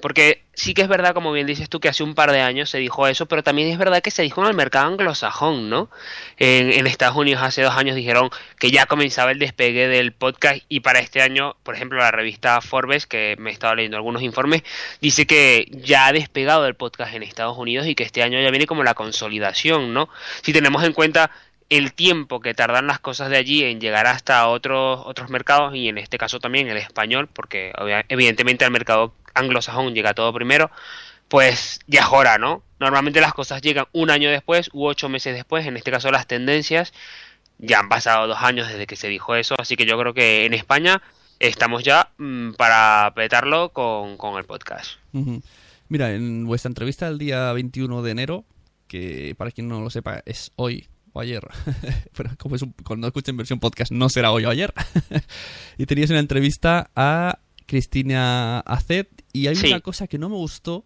[0.02, 2.70] porque sí que es verdad, como bien dices tú, que hace un par de años
[2.70, 5.90] se dijo eso, pero también es verdad que se dijo en el mercado anglosajón, ¿no?
[6.38, 10.82] En, Estados Unidos hace dos años dijeron que ya comenzaba el despegue del podcast y
[10.82, 14.64] para este año, por ejemplo, la revista Forbes, que me he estado leyendo algunos informes,
[15.00, 18.50] dice que ya ha despegado el podcast en Estados Unidos y que este año ya
[18.50, 20.10] viene como la consolidación, ¿no?
[20.42, 21.32] Si tenemos en cuenta
[21.72, 25.88] el tiempo que tardan las cosas de allí en llegar hasta otros otros mercados y
[25.88, 27.72] en este caso también el español porque
[28.10, 30.72] evidentemente al mercado anglosajón llega todo primero
[31.28, 35.66] pues ya es no normalmente las cosas llegan un año después u ocho meses después
[35.66, 36.94] en este caso las tendencias
[37.58, 40.46] ya han pasado dos años desde que se dijo eso así que yo creo que
[40.46, 41.02] en España
[41.40, 44.92] estamos ya mm, para petarlo con, con el podcast.
[45.88, 48.46] Mira, en vuestra entrevista del día 21 de enero,
[48.88, 51.42] que para quien no lo sepa es hoy o ayer,
[52.16, 54.72] pero como es un- cuando escuchen versión podcast no será hoy o ayer,
[55.80, 57.40] y tenías una entrevista a
[57.72, 59.68] Cristina Acet y hay Sí.
[59.68, 60.86] una cosa que no me gustó,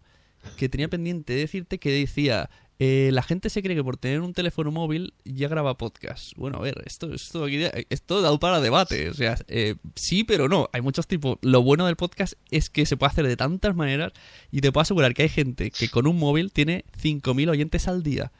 [0.56, 2.50] que tenía pendiente de decirte que decía...
[2.78, 6.34] eh, la gente se cree que por tener un teléfono móvil ya graba podcast.
[6.36, 9.10] Bueno, a ver, esto, esto, aquí- esto da para debate.
[9.10, 10.70] O sea, eh, sí, pero no.
[10.74, 11.38] Hay muchos tipos.
[11.42, 14.12] Lo bueno del podcast es que se puede hacer de tantas maneras
[14.52, 18.04] y te puedo asegurar que hay gente que con un móvil tiene 5.000 oyentes al
[18.04, 18.32] día.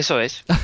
[0.00, 0.44] Eso es.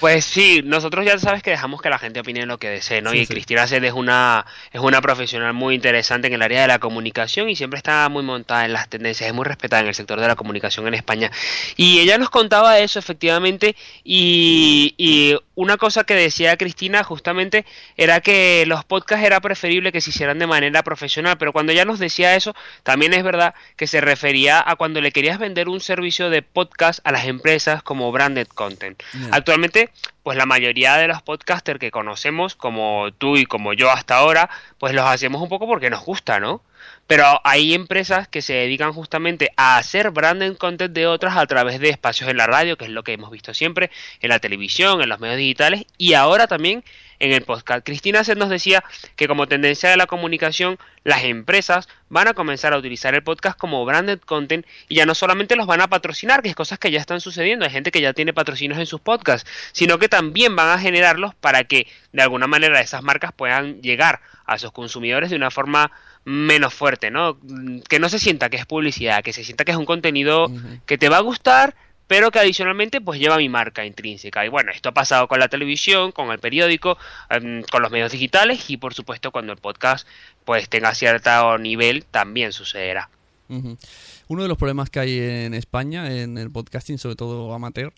[0.00, 3.10] Pues sí, nosotros ya sabes que dejamos que la gente opine lo que desee, ¿no?
[3.10, 3.32] Sí, y sí.
[3.32, 7.48] Cristina Sed es una, es una profesional muy interesante en el área de la comunicación
[7.48, 10.28] y siempre está muy montada en las tendencias, es muy respetada en el sector de
[10.28, 11.30] la comunicación en España.
[11.76, 17.64] Y ella nos contaba eso efectivamente y, y una cosa que decía Cristina justamente
[17.96, 21.84] era que los podcasts era preferible que se hicieran de manera profesional, pero cuando ella
[21.84, 25.80] nos decía eso, también es verdad que se refería a cuando le querías vender un
[25.80, 29.02] servicio de podcast a las empresas como branded content.
[29.30, 29.90] Actualmente,
[30.22, 34.50] pues la mayoría de los podcasters que conocemos, como tú y como yo hasta ahora,
[34.78, 36.62] pues los hacemos un poco porque nos gusta, ¿no?
[37.06, 41.78] Pero hay empresas que se dedican justamente a hacer branded content de otras a través
[41.80, 45.02] de espacios en la radio, que es lo que hemos visto siempre, en la televisión,
[45.02, 46.82] en los medios digitales y ahora también
[47.18, 47.84] en el podcast.
[47.84, 48.84] Cristina Sed nos decía
[49.16, 53.58] que como tendencia de la comunicación, las empresas van a comenzar a utilizar el podcast
[53.58, 56.90] como branded content y ya no solamente los van a patrocinar, que es cosas que
[56.90, 60.54] ya están sucediendo, hay gente que ya tiene patrocinios en sus podcasts, sino que también
[60.56, 65.30] van a generarlos para que de alguna manera esas marcas puedan llegar a sus consumidores
[65.30, 65.90] de una forma
[66.24, 67.38] menos fuerte, ¿no?
[67.42, 70.50] Mm, Que no se sienta que es publicidad, que se sienta que es un contenido
[70.86, 71.74] que te va a gustar,
[72.06, 74.44] pero que adicionalmente pues lleva mi marca intrínseca.
[74.44, 76.98] Y bueno, esto ha pasado con la televisión, con el periódico,
[77.30, 80.06] em, con los medios digitales y por supuesto cuando el podcast
[80.44, 83.08] pues tenga cierto nivel también sucederá.
[83.48, 87.92] Uno de los problemas que hay en España, en el podcasting, sobre todo amateur,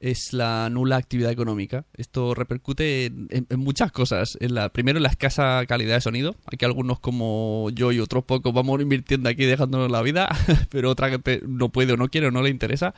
[0.00, 1.84] es la nula actividad económica.
[1.94, 4.36] Esto repercute en, muchas cosas.
[4.40, 6.36] En la, primero, en la escasa calidad de sonido.
[6.46, 10.28] Aquí algunos como yo y otros pocos vamos invirtiendo aquí dejándonos la vida,
[10.70, 12.94] pero otra gente no puede o no quiere o no le interesa.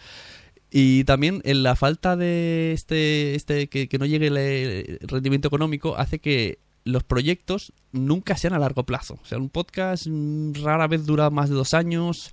[0.70, 5.96] Y también en la falta de este, este que, que no llegue el rendimiento económico
[5.98, 9.18] hace que los proyectos nunca sean a largo plazo.
[9.22, 12.32] O sea, un podcast mm, rara vez dura más de dos años.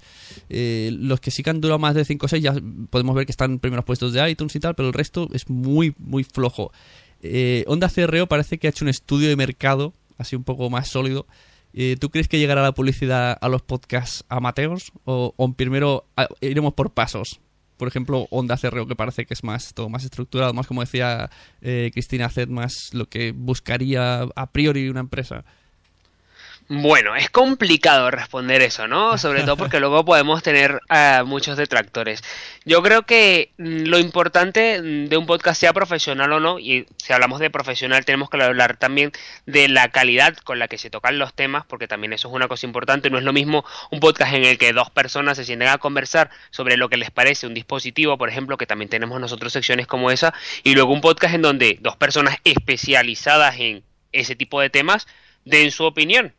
[0.49, 2.55] Eh, los que sí que han durado más de cinco o seis ya
[2.89, 5.49] podemos ver que están en primeros puestos de iTunes y tal, pero el resto es
[5.49, 6.71] muy, muy flojo.
[7.21, 10.87] Eh, Onda CRO parece que ha hecho un estudio de mercado así un poco más
[10.87, 11.27] sólido.
[11.73, 14.91] Eh, ¿Tú crees que llegará la publicidad a los podcasts amateurs?
[15.05, 17.39] ¿O, o primero a- iremos por pasos?
[17.79, 21.29] Por ejemplo, Onda CRO, que parece que es más todo más estructurado, más como decía
[21.61, 25.45] eh, Cristina Zed, más lo que buscaría a priori una empresa.
[26.71, 29.17] Bueno, es complicado responder eso, ¿no?
[29.17, 32.23] Sobre todo porque luego podemos tener eh, muchos detractores.
[32.63, 37.39] Yo creo que lo importante de un podcast, sea profesional o no, y si hablamos
[37.39, 39.11] de profesional tenemos que hablar también
[39.47, 42.47] de la calidad con la que se tocan los temas, porque también eso es una
[42.47, 43.09] cosa importante.
[43.09, 46.29] No es lo mismo un podcast en el que dos personas se sienten a conversar
[46.51, 50.11] sobre lo que les parece un dispositivo, por ejemplo, que también tenemos nosotros secciones como
[50.11, 55.07] esa, y luego un podcast en donde dos personas especializadas en ese tipo de temas
[55.45, 56.35] den su opinión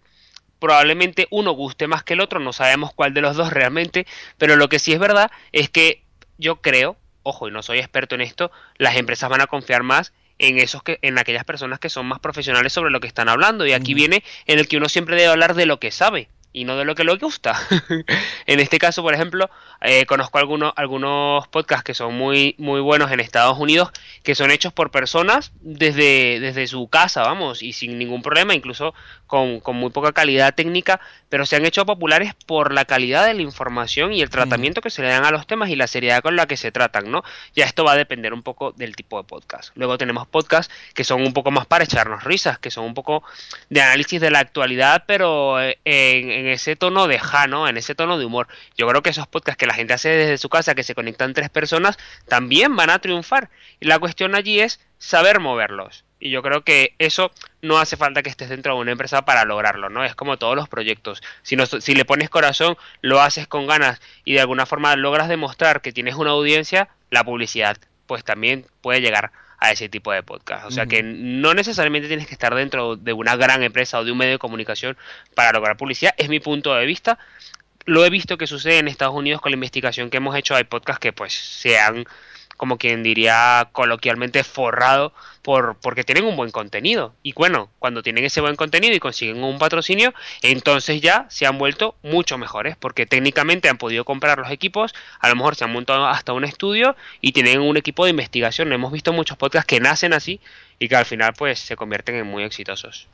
[0.60, 4.06] probablemente uno guste más que el otro, no sabemos cuál de los dos realmente,
[4.38, 6.02] pero lo que sí es verdad es que
[6.38, 10.12] yo creo, ojo, y no soy experto en esto, las empresas van a confiar más
[10.38, 13.66] en esos que en aquellas personas que son más profesionales sobre lo que están hablando
[13.66, 16.64] y aquí viene en el que uno siempre debe hablar de lo que sabe y
[16.64, 17.60] no de lo que le gusta.
[18.46, 23.10] en este caso, por ejemplo, eh, conozco algunos, algunos podcasts que son muy, muy buenos
[23.12, 23.90] en Estados Unidos,
[24.22, 28.94] que son hechos por personas desde, desde su casa, vamos, y sin ningún problema, incluso
[29.26, 33.34] con, con muy poca calidad técnica, pero se han hecho populares por la calidad de
[33.34, 36.20] la información y el tratamiento que se le dan a los temas y la seriedad
[36.20, 37.22] con la que se tratan, ¿no?
[37.54, 39.70] Ya esto va a depender un poco del tipo de podcast.
[39.76, 43.22] Luego tenemos podcasts que son un poco más para echarnos risas, que son un poco
[43.68, 47.94] de análisis de la actualidad, pero eh, en en ese tono de jano, en ese
[47.94, 48.48] tono de humor.
[48.76, 51.35] Yo creo que esos podcasts que la gente hace desde su casa, que se conectan
[51.35, 51.98] tres personas,
[52.29, 53.50] también van a triunfar.
[53.79, 56.05] Y la cuestión allí es saber moverlos.
[56.18, 57.31] Y yo creo que eso
[57.62, 60.05] no hace falta que estés dentro de una empresa para lograrlo, ¿no?
[60.05, 61.22] Es como todos los proyectos.
[61.42, 65.81] Si, si le pones corazón, lo haces con ganas y de alguna forma logras demostrar
[65.81, 70.64] que tienes una audiencia, la publicidad pues también puede llegar a ese tipo de podcast.
[70.66, 74.10] O sea que no necesariamente tienes que estar dentro de una gran empresa o de
[74.10, 74.96] un medio de comunicación
[75.34, 76.14] para lograr publicidad.
[76.16, 77.18] Es mi punto de vista.
[77.84, 80.56] Lo he visto que sucede en Estados Unidos con la investigación que hemos hecho.
[80.56, 82.06] Hay podcasts que pues se han
[82.56, 88.24] como quien diría coloquialmente forrado por porque tienen un buen contenido y bueno cuando tienen
[88.24, 93.07] ese buen contenido y consiguen un patrocinio entonces ya se han vuelto mucho mejores porque
[93.07, 96.96] técnicamente han podido comprar los equipos a lo mejor se han montado hasta un estudio
[97.20, 100.40] y tienen un equipo de investigación hemos visto muchos podcasts que nacen así
[100.83, 103.07] y que al final pues se convierten en muy exitosos.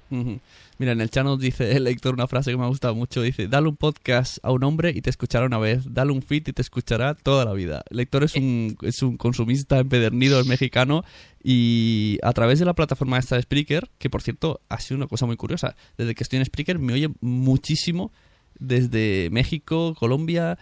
[0.78, 3.22] Mira, en el chat nos dice el lector una frase que me ha gustado mucho.
[3.22, 5.92] Dice, dale un podcast a un hombre y te escuchará una vez.
[5.92, 7.82] Dale un feed y te escuchará toda la vida.
[7.90, 11.04] El lector es un, es un consumista empedernido, es mexicano
[11.48, 15.06] y a través de la plataforma esta de Spreaker, que por cierto ha sido una
[15.06, 18.10] cosa muy curiosa, desde que estoy en Spreaker me oye muchísimo
[18.58, 20.58] desde México, Colombia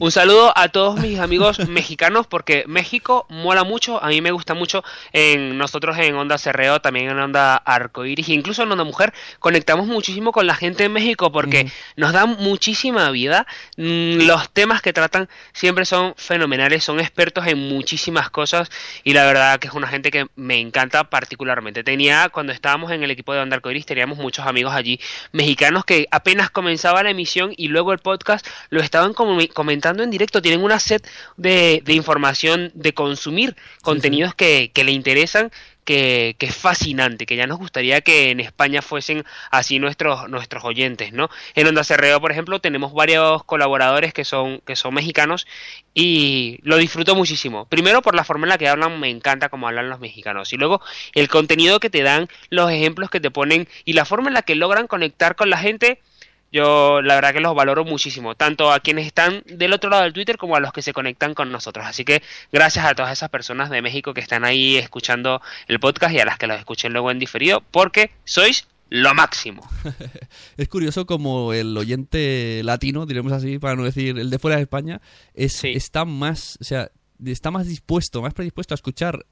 [0.00, 4.54] un saludo a todos mis amigos mexicanos porque México mola mucho, a mí me gusta
[4.54, 9.86] mucho en nosotros en Onda Cerreo, también en Onda Arcoiris, incluso en Onda Mujer, conectamos
[9.86, 13.46] muchísimo con la gente de México porque nos dan muchísima vida.
[13.76, 18.70] Mm, los temas que tratan siempre son fenomenales, son expertos en muchísimas cosas
[19.04, 21.84] y la verdad que es una gente que me encanta particularmente.
[21.84, 24.98] Tenía cuando estábamos en el equipo de Onda Arcoiris teníamos muchos amigos allí
[25.32, 29.34] mexicanos que apenas comenzaba la emisión y luego el podcast lo estaban como
[29.66, 31.04] comentando en directo, tienen una set
[31.36, 35.50] de, de información, de consumir contenidos Que, que le interesan
[35.84, 40.64] que, que, es fascinante, que ya nos gustaría que en España fuesen así nuestros, nuestros
[40.64, 41.30] oyentes, ¿no?
[41.56, 45.48] En Onda Cerreo, por ejemplo, tenemos varios colaboradores que son, que son mexicanos
[45.94, 47.66] y lo disfruto muchísimo.
[47.66, 50.52] Primero por la forma en la que hablan, me encanta cómo hablan los mexicanos.
[50.52, 50.80] Y luego
[51.12, 54.42] el contenido que te dan, los ejemplos que te ponen y la forma en la
[54.42, 56.00] que logran conectar con la gente
[56.52, 60.12] yo la verdad que los valoro muchísimo, tanto a quienes están del otro lado del
[60.12, 61.86] Twitter como a los que se conectan con nosotros.
[61.86, 66.14] Así que gracias a todas esas personas de México que están ahí escuchando el podcast
[66.14, 69.68] y a las que los escuchen luego en diferido, porque sois lo máximo.
[70.56, 74.62] es curioso como el oyente latino, diremos así, para no decir el de fuera de
[74.62, 75.00] España,
[75.34, 76.90] es, está más, o sea,
[77.24, 79.26] está más dispuesto, más predispuesto a escuchar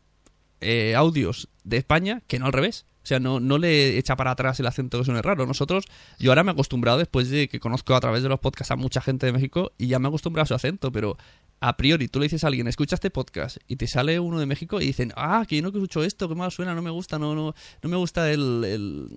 [0.60, 2.86] eh, audios de España que no al revés.
[3.04, 5.46] O sea, no, no le echa para atrás el acento que suene raro.
[5.46, 5.84] Nosotros,
[6.18, 8.76] yo ahora me he acostumbrado después de que conozco a través de los podcasts a
[8.76, 11.18] mucha gente de México y ya me he acostumbrado a su acento, pero
[11.60, 14.46] a priori tú le dices a alguien, escucha este podcast y te sale uno de
[14.46, 17.18] México y dicen, ah, que yo no escucho esto, que mal suena, no me gusta,
[17.18, 19.08] no, no, no me gusta el, el,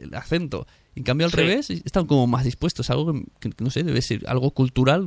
[0.00, 0.66] el, acento.
[0.96, 2.88] En cambio, al revés, están como más dispuestos.
[2.90, 5.06] Algo que, no sé, debe ser algo cultural.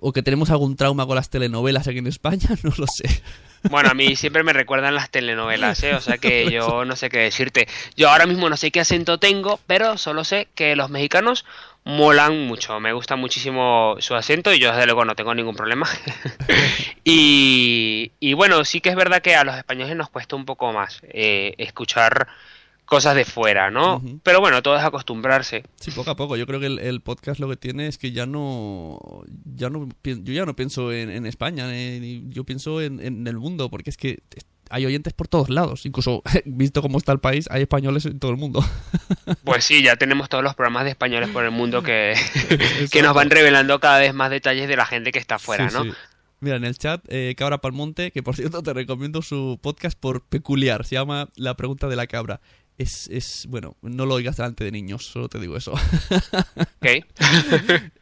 [0.00, 3.22] o que tenemos algún trauma con las telenovelas aquí en España, no lo sé.
[3.70, 5.94] Bueno, a mí siempre me recuerdan las telenovelas, ¿eh?
[5.94, 7.68] O sea que yo no sé qué decirte.
[7.96, 11.44] Yo ahora mismo no sé qué acento tengo, pero solo sé que los mexicanos
[11.84, 12.80] molan mucho.
[12.80, 15.88] Me gusta muchísimo su acento y yo desde luego no tengo ningún problema.
[17.04, 20.72] y, y, bueno, sí que es verdad que a los españoles nos cuesta un poco
[20.72, 22.28] más eh, escuchar
[22.92, 24.02] cosas de fuera, ¿no?
[24.22, 25.64] Pero bueno, todo es acostumbrarse.
[25.80, 26.36] Sí, poco a poco.
[26.36, 29.00] Yo creo que el, podcast lo que tiene es que ya no,
[29.56, 31.72] ya no, yo ya no pienso en, España,
[32.28, 34.18] yo pienso en, el mundo, porque es que
[34.68, 35.86] hay oyentes por todos lados.
[35.86, 38.62] Incluso, visto cómo está el país, hay españoles en todo el mundo.
[39.44, 42.14] Pues sí, ya tenemos todos los programas de españoles por el mundo que,
[42.92, 45.84] que nos van revelando cada vez más detalles de la gente que está afuera, ¿no?
[46.40, 50.22] Mira, en el chat, eh, Cabra Palmonte, que por cierto te recomiendo su podcast por
[50.24, 52.40] peculiar, se llama La pregunta de la cabra
[52.78, 55.72] es, es, bueno, no lo oigas delante de niños, solo te digo eso.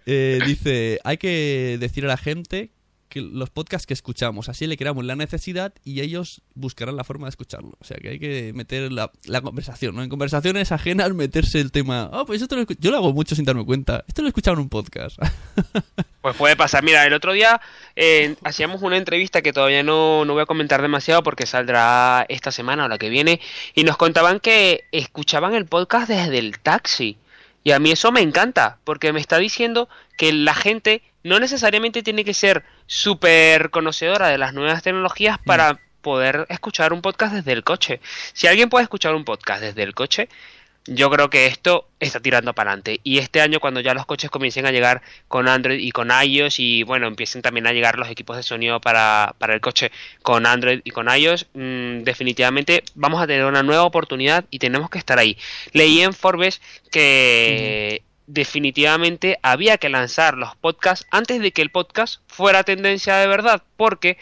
[0.06, 2.72] Eh, dice, hay que decir a la gente
[3.11, 7.26] que los podcasts que escuchamos, así le creamos la necesidad y ellos buscarán la forma
[7.26, 7.76] de escucharlo.
[7.80, 9.11] O sea que hay que meter la,
[9.42, 10.02] conversación, ¿no?
[10.02, 13.44] En conversaciones ajenas meterse el tema, oh, pues esto lo yo lo hago mucho sin
[13.44, 15.18] darme cuenta, esto lo he escuchado en un podcast.
[16.20, 16.84] Pues puede pasar.
[16.84, 17.62] Mira, el otro día
[17.96, 22.52] eh, hacíamos una entrevista que todavía no, no voy a comentar demasiado porque saldrá esta
[22.52, 23.40] semana o la que viene
[23.74, 27.16] y nos contaban que escuchaban el podcast desde el taxi.
[27.64, 32.02] Y a mí eso me encanta, porque me está diciendo que la gente no necesariamente
[32.02, 37.52] tiene que ser súper conocedora de las nuevas tecnologías para poder escuchar un podcast desde
[37.52, 38.00] el coche.
[38.32, 40.28] Si alguien puede escuchar un podcast desde el coche,
[40.86, 43.00] yo creo que esto está tirando para adelante.
[43.04, 46.58] Y este año, cuando ya los coches comiencen a llegar con Android y con iOS,
[46.58, 49.92] y bueno, empiecen también a llegar los equipos de sonido para, para el coche
[50.22, 54.90] con Android y con iOS, mm, definitivamente vamos a tener una nueva oportunidad y tenemos
[54.90, 55.36] que estar ahí.
[55.72, 56.60] Leí en Forbes
[56.90, 58.02] que.
[58.32, 63.60] Definitivamente había que lanzar los podcasts antes de que el podcast fuera tendencia de verdad,
[63.76, 64.18] porque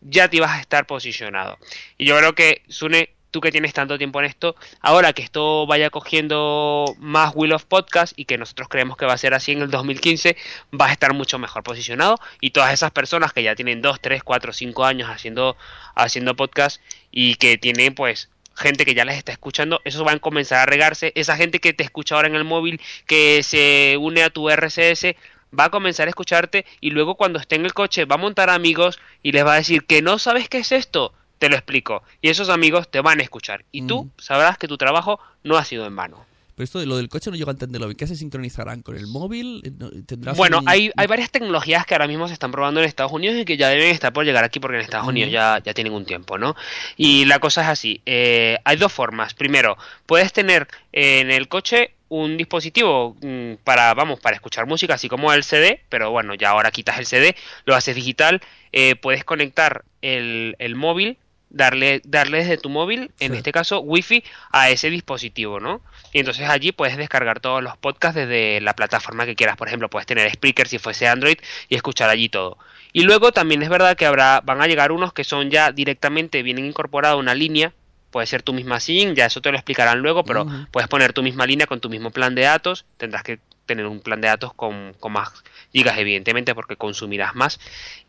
[0.00, 1.56] ya te ibas a estar posicionado.
[1.96, 5.68] Y yo creo que, Sune, tú que tienes tanto tiempo en esto, ahora que esto
[5.68, 9.52] vaya cogiendo más Wheel of Podcast y que nosotros creemos que va a ser así
[9.52, 10.36] en el 2015,
[10.72, 14.24] vas a estar mucho mejor posicionado y todas esas personas que ya tienen 2, 3,
[14.24, 15.56] 4, 5 años haciendo,
[15.94, 16.82] haciendo podcast
[17.12, 20.66] y que tienen pues gente que ya les está escuchando, esos van a comenzar a
[20.66, 24.48] regarse, esa gente que te escucha ahora en el móvil, que se une a tu
[24.48, 25.16] RCS,
[25.58, 28.50] va a comenzar a escucharte y luego cuando esté en el coche va a montar
[28.50, 32.02] amigos y les va a decir que no sabes qué es esto, te lo explico.
[32.20, 35.64] Y esos amigos te van a escuchar y tú sabrás que tu trabajo no ha
[35.64, 36.26] sido en vano.
[36.56, 37.96] Pero esto de lo del coche no llego a entenderlo bien.
[37.96, 39.62] ¿Qué se sincronizarán con el móvil?
[40.06, 43.12] ¿Tendrás Bueno, un- hay, hay varias tecnologías que ahora mismo se están probando en Estados
[43.12, 45.74] Unidos y que ya deben estar por llegar aquí porque en Estados Unidos ya, ya
[45.74, 46.54] tienen un tiempo, ¿no?
[46.96, 49.34] Y la cosa es así, eh, hay dos formas.
[49.34, 49.76] Primero,
[50.06, 55.32] puedes tener en el coche un dispositivo mm, para, vamos, para escuchar música, así como
[55.32, 57.34] el CD, pero bueno, ya ahora quitas el CD,
[57.64, 58.40] lo haces digital,
[58.70, 61.16] eh, puedes conectar el, el móvil,
[61.54, 63.38] darle, darle desde tu móvil, en Sí.
[63.38, 65.80] este caso Wi-Fi, a ese dispositivo, ¿no?
[66.12, 69.56] Y entonces allí puedes descargar todos los podcasts desde la plataforma que quieras.
[69.56, 71.36] Por ejemplo, puedes tener Spreaker si fuese Android
[71.68, 72.58] y escuchar allí todo.
[72.92, 76.42] Y luego también es verdad que habrá, van a llegar unos que son ya directamente,
[76.42, 77.72] vienen incorporada una línea.
[78.10, 81.22] Puede ser tu misma SIM, ya eso te lo explicarán luego, pero puedes poner tu
[81.24, 82.84] misma línea con tu mismo plan de datos.
[82.96, 85.30] Tendrás que tener un plan de datos con, con más
[85.72, 87.60] gigas, evidentemente, porque consumirás más.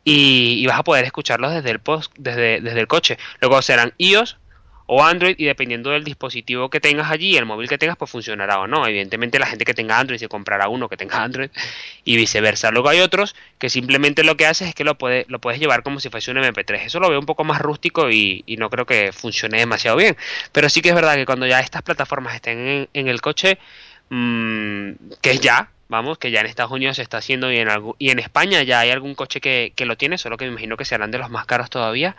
[0.04, 3.18] Y, vas a poder escucharlos desde el, post, desde, desde el coche.
[3.42, 4.38] Luego serán iOS
[4.88, 8.60] o Android y dependiendo del dispositivo que tengas allí, el móvil que tengas, pues funcionará
[8.60, 8.86] o no.
[8.86, 11.50] Evidentemente la gente que tenga Android se comprará uno que tenga Android
[12.04, 12.72] y viceversa.
[12.72, 15.82] Luego hay otros que simplemente lo que haces es que lo, puede, lo puedes llevar
[15.82, 16.86] como si fuese un MP3.
[16.86, 20.16] Eso lo veo un poco más rústico y, no creo que funcione demasiado bien.
[20.52, 23.58] Pero sí que es verdad que cuando ya estas plataformas estén en el coche,
[24.10, 24.92] mm,
[25.22, 28.10] que es ya, vamos, que ya en Estados Unidos se está haciendo y en, y
[28.10, 30.86] en España ya hay algún coche que, que lo tiene, solo que me imagino que
[30.86, 32.16] serán de los más caros todavía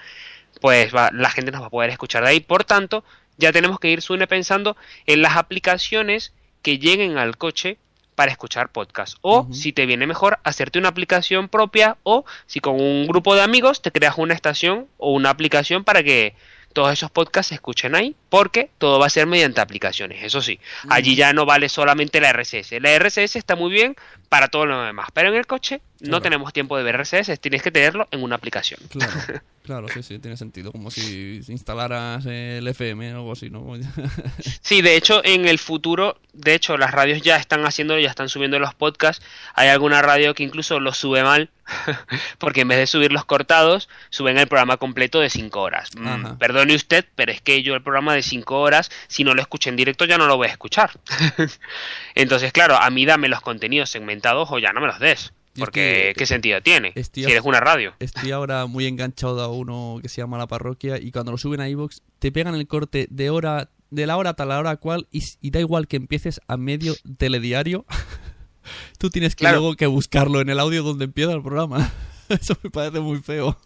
[0.61, 2.41] pues va- la gente nos va a poder escuchar de ahí.
[2.41, 3.05] Por tanto,
[3.37, 4.75] ya tenemos que ir Sune pensando
[5.05, 6.33] en las aplicaciones
[6.63, 7.77] que lleguen al coche
[8.15, 9.19] para escuchar podcast.
[9.21, 13.43] O, si te viene mejor, hacerte una aplicación propia o si con un grupo de
[13.43, 16.35] amigos te creas una estación o una aplicación para que
[16.73, 20.61] todos esos podcasts se escuchen ahí, porque todo va a ser mediante aplicaciones, eso sí.
[20.91, 22.73] Allí ya no vale solamente la RSS.
[22.81, 23.97] La RSS está muy bien
[24.29, 26.23] para todo lo demás, pero en el coche no Claro.
[26.23, 28.79] tenemos tiempo de ver RSS, tienes que tenerlo en una aplicación.
[28.91, 29.13] Claro,
[29.65, 30.71] claro, sí, sí, tiene sentido.
[30.73, 33.65] Como si instalaras el FM o algo así, ¿no?
[34.61, 38.29] Sí, de hecho, en el futuro, de hecho, las radios ya están haciendo, ya están
[38.29, 39.25] subiendo los podcasts.
[39.55, 41.49] Hay alguna radio que incluso los sube mal,
[42.39, 45.91] porque en vez de subir los cortados, suben el programa completo de 5 horas.
[45.97, 49.41] Mm, perdone usted, pero es que yo el programa de 5 horas, si no lo
[49.43, 50.91] escuché en directo, ya no lo voy a escuchar.
[52.15, 55.33] Entonces, claro, a mí dame los contenidos segmentados o ya no me los des.
[55.59, 56.93] Porque, que- ¿qué sentido tiene?
[56.95, 57.95] estoy Si eres una radio.
[57.99, 61.61] Estoy ahora muy enganchado a uno que se llama La Parroquia y cuando lo suben
[61.63, 65.07] a iVoox te pegan el corte de hora de la hora tal la hora cual
[65.13, 67.87] y da igual que empieces a medio telediario.
[68.99, 69.61] Tú tienes que Claro.
[69.61, 71.91] luego que buscarlo en el audio donde empieza el programa.
[72.29, 73.57] Eso me parece muy feo.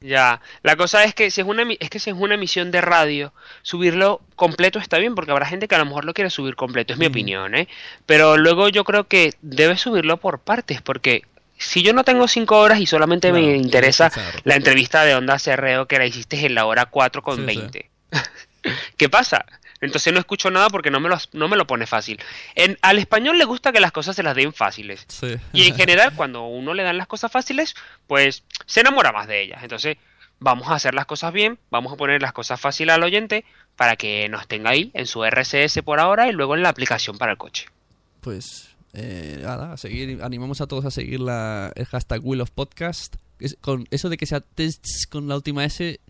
[0.00, 2.80] Ya, la cosa es que si es una es que si es una emisión de
[2.80, 3.32] radio,
[3.62, 6.92] subirlo completo está bien, porque habrá gente que a lo mejor lo quiere subir completo,
[6.92, 7.10] es mi Mm.
[7.10, 7.68] opinión, ¿eh?
[8.06, 11.22] Pero luego yo creo que debes subirlo por partes, porque
[11.56, 14.12] si yo no tengo cinco horas y solamente Claro, me interesa
[14.44, 17.46] la entrevista de Onda Cerreo que la hiciste en la hora 4 con Sí, sí.
[17.46, 17.90] 20.
[18.96, 19.44] ¿Qué pasa?
[19.80, 22.18] Entonces no escucho nada porque no me lo, no me lo pone fácil.
[22.54, 25.04] En, al español le gusta que las cosas se las den fáciles.
[25.08, 25.36] Sí.
[25.52, 27.74] Y en general, cuando uno le dan las cosas fáciles,
[28.06, 29.62] pues se enamora más de ellas.
[29.62, 29.96] Entonces,
[30.40, 33.44] vamos a hacer las cosas bien, vamos a poner las cosas fáciles al oyente
[33.76, 37.16] para que nos tenga ahí en su RSS por ahora y luego en la aplicación
[37.18, 37.66] para el coche.
[38.20, 42.50] Pues eh, nada, a seguir, animamos a todos a seguir la, el hashtag Wheel of
[42.50, 43.14] Podcast.
[43.38, 46.00] Es- con eso de que sea tests con la última S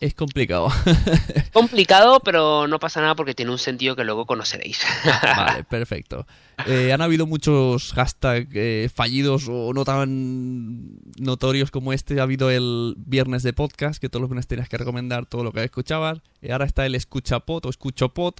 [0.00, 0.68] es complicado.
[1.52, 4.80] Complicado, pero no pasa nada porque tiene un sentido que luego conoceréis.
[5.22, 6.26] vale, perfecto.
[6.66, 12.18] Eh, han habido muchos hashtags eh, fallidos o no tan notorios como este.
[12.18, 15.52] Ha habido el viernes de podcast, que todos los viernes tenías que recomendar todo lo
[15.52, 16.20] que escuchabas.
[16.40, 18.34] Y ahora está el escuchapod o escuchopod.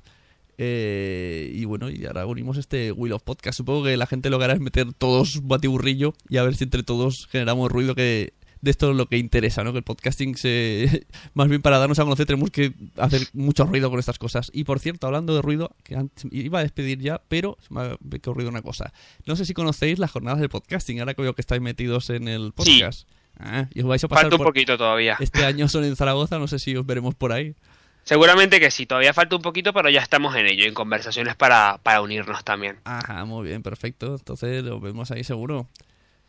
[0.56, 3.58] Eh, y bueno, y ahora unimos este Wheel of Podcast.
[3.58, 6.64] Supongo que la gente lo que hará es meter todos batiburrillo y a ver si
[6.64, 9.72] entre todos generamos ruido que de esto es lo que interesa, ¿no?
[9.72, 11.06] Que el podcasting se...
[11.34, 14.50] Más bien para darnos a conocer tenemos que hacer mucho ruido con estas cosas.
[14.54, 17.80] Y por cierto, hablando de ruido, que antes- iba a despedir ya, pero se me
[17.80, 18.92] ha ocurrido una cosa.
[19.26, 22.28] No sé si conocéis las jornadas del podcasting, ahora que veo que estáis metidos en
[22.28, 22.80] el Sí.
[22.80, 23.08] podcast.
[23.38, 25.16] Ah, y os vais a pasar Falta un por- poquito todavía.
[25.20, 27.54] Este año son en Zaragoza, no sé si os veremos por ahí.
[28.02, 31.78] Seguramente que sí, todavía falta un poquito, pero ya estamos en ello, en conversaciones para,
[31.82, 32.76] para unirnos también.
[32.84, 34.14] Ajá, muy bien, perfecto.
[34.16, 35.68] Entonces nos vemos ahí seguro.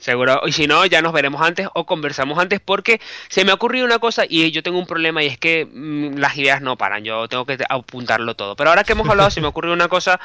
[0.01, 2.99] Seguro, y si no, ya nos veremos antes o conversamos antes porque
[3.29, 6.17] se me ha ocurrido una cosa y yo tengo un problema y es que mm,
[6.17, 8.55] las ideas no paran, yo tengo que apuntarlo todo.
[8.55, 10.19] Pero ahora que hemos hablado se me ocurrió una cosa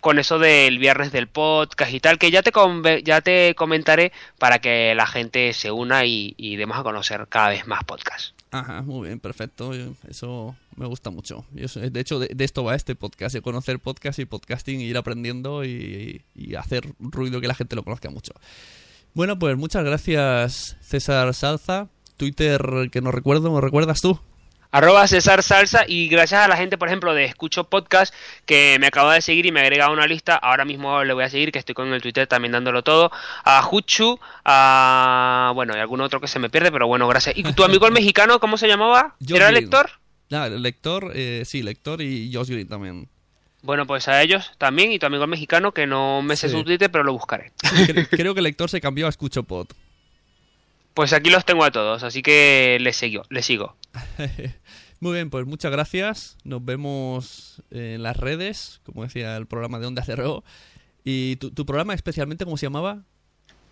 [0.00, 2.52] con eso del viernes del podcast y tal, que ya te,
[3.02, 7.48] ya te comentaré para que la gente se una y, y demos a conocer cada
[7.48, 8.32] vez más podcasts.
[8.52, 9.72] Ajá, muy bien, perfecto.
[10.08, 11.44] Eso me gusta mucho.
[11.50, 14.96] De hecho, de, de esto va este podcast, de conocer podcast y podcasting, y ir
[14.96, 18.32] aprendiendo y, y hacer ruido que la gente lo conozca mucho.
[19.16, 21.88] Bueno, pues muchas gracias, César Salza.
[22.18, 22.60] Twitter,
[22.92, 24.20] que no recuerdo, ¿me recuerdas tú?
[24.70, 28.12] Arroba César Salsa y gracias a la gente, por ejemplo, de Escucho Podcast
[28.44, 30.36] que me acaba de seguir y me ha agregado a una lista.
[30.36, 33.10] Ahora mismo le voy a seguir, que estoy con el Twitter también dándolo todo.
[33.42, 35.50] A Juchu, a.
[35.54, 37.38] Bueno, y algún otro que se me pierde, pero bueno, gracias.
[37.38, 39.16] ¿Y tu amigo el mexicano, cómo se llamaba?
[39.26, 39.54] ¿Era Green.
[39.54, 39.92] lector?
[40.30, 43.08] Ah, el lector, eh, sí, lector y Josh Green también.
[43.62, 46.54] Bueno, pues a ellos también y tu amigo mexicano, que no me sé Sí.
[46.56, 47.52] su Twitter, pero lo buscaré.
[47.62, 49.68] Cre- Creo que el lector se cambió a Escucho Pod.
[50.94, 53.22] Pues aquí los tengo a todos, así que les sigo.
[53.28, 53.76] Les sigo.
[55.00, 56.38] Muy bien, pues muchas gracias.
[56.44, 60.42] Nos vemos en las redes, como decía el programa de Onda Cero.
[61.04, 63.02] ¿Y tu, tu programa especialmente cómo se llamaba?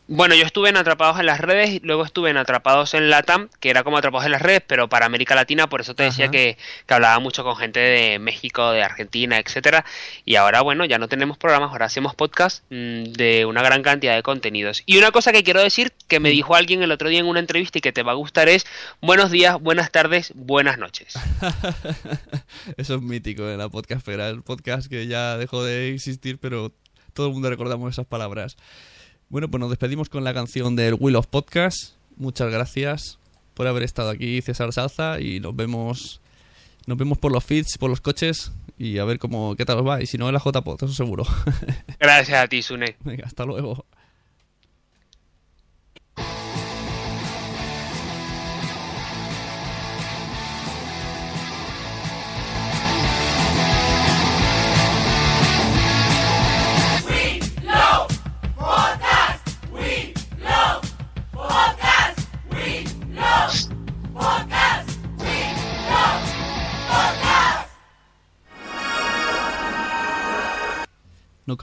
[0.06, 3.48] Bueno, yo estuve en Atrapados en las redes y luego estuve en Atrapados en Latam,
[3.58, 6.28] que era como Atrapados en las redes, pero para América Latina, por eso te decía
[6.28, 9.86] que, que hablaba mucho con gente de México, de Argentina, etcétera.
[10.26, 14.14] Y ahora, bueno, ya no tenemos programas, ahora hacemos podcast mm, de una gran cantidad
[14.14, 14.82] de contenidos.
[14.84, 17.40] Y una cosa que quiero decir, que me dijo alguien el otro día en una
[17.40, 18.66] entrevista y que te va a gustar es
[19.00, 21.14] buenos días, buenas tardes, buenas noches.
[22.76, 26.72] Eso es mítico en la podcastfera, el podcast que ya dejó de existir, pero
[27.14, 28.58] todo el mundo recordamos esas palabras.
[29.34, 31.96] Bueno, pues nos despedimos con la canción del Wheel of Podcast.
[32.16, 33.18] Muchas gracias
[33.54, 36.20] por haber estado aquí, César Salza, y nos vemos
[36.86, 39.88] nos vemos por los feeds, por los coches, y a ver cómo qué tal os
[39.88, 40.00] va.
[40.00, 41.24] Y si no, en la JPod, eso seguro.
[41.98, 42.94] Gracias a ti, Sune.
[43.02, 43.84] Venga, hasta luego.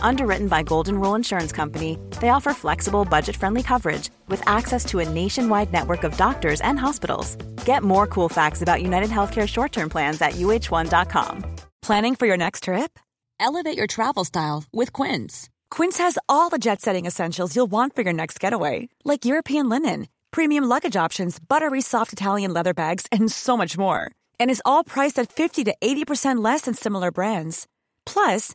[0.00, 5.00] Underwritten by Golden Rule Insurance Company, they offer flexible, budget friendly coverage with access to
[5.00, 7.36] a nationwide network of doctors and hospitals.
[7.64, 11.44] Get more cool facts about United Healthcare short term plans at uh1.com.
[11.82, 12.98] Planning for your next trip?
[13.40, 15.50] Elevate your travel style with Quince.
[15.70, 19.68] Quince has all the jet setting essentials you'll want for your next getaway, like European
[19.68, 24.10] linen, premium luggage options, buttery soft Italian leather bags, and so much more.
[24.40, 27.66] And is all priced at 50 to 80% less than similar brands.
[28.06, 28.54] Plus,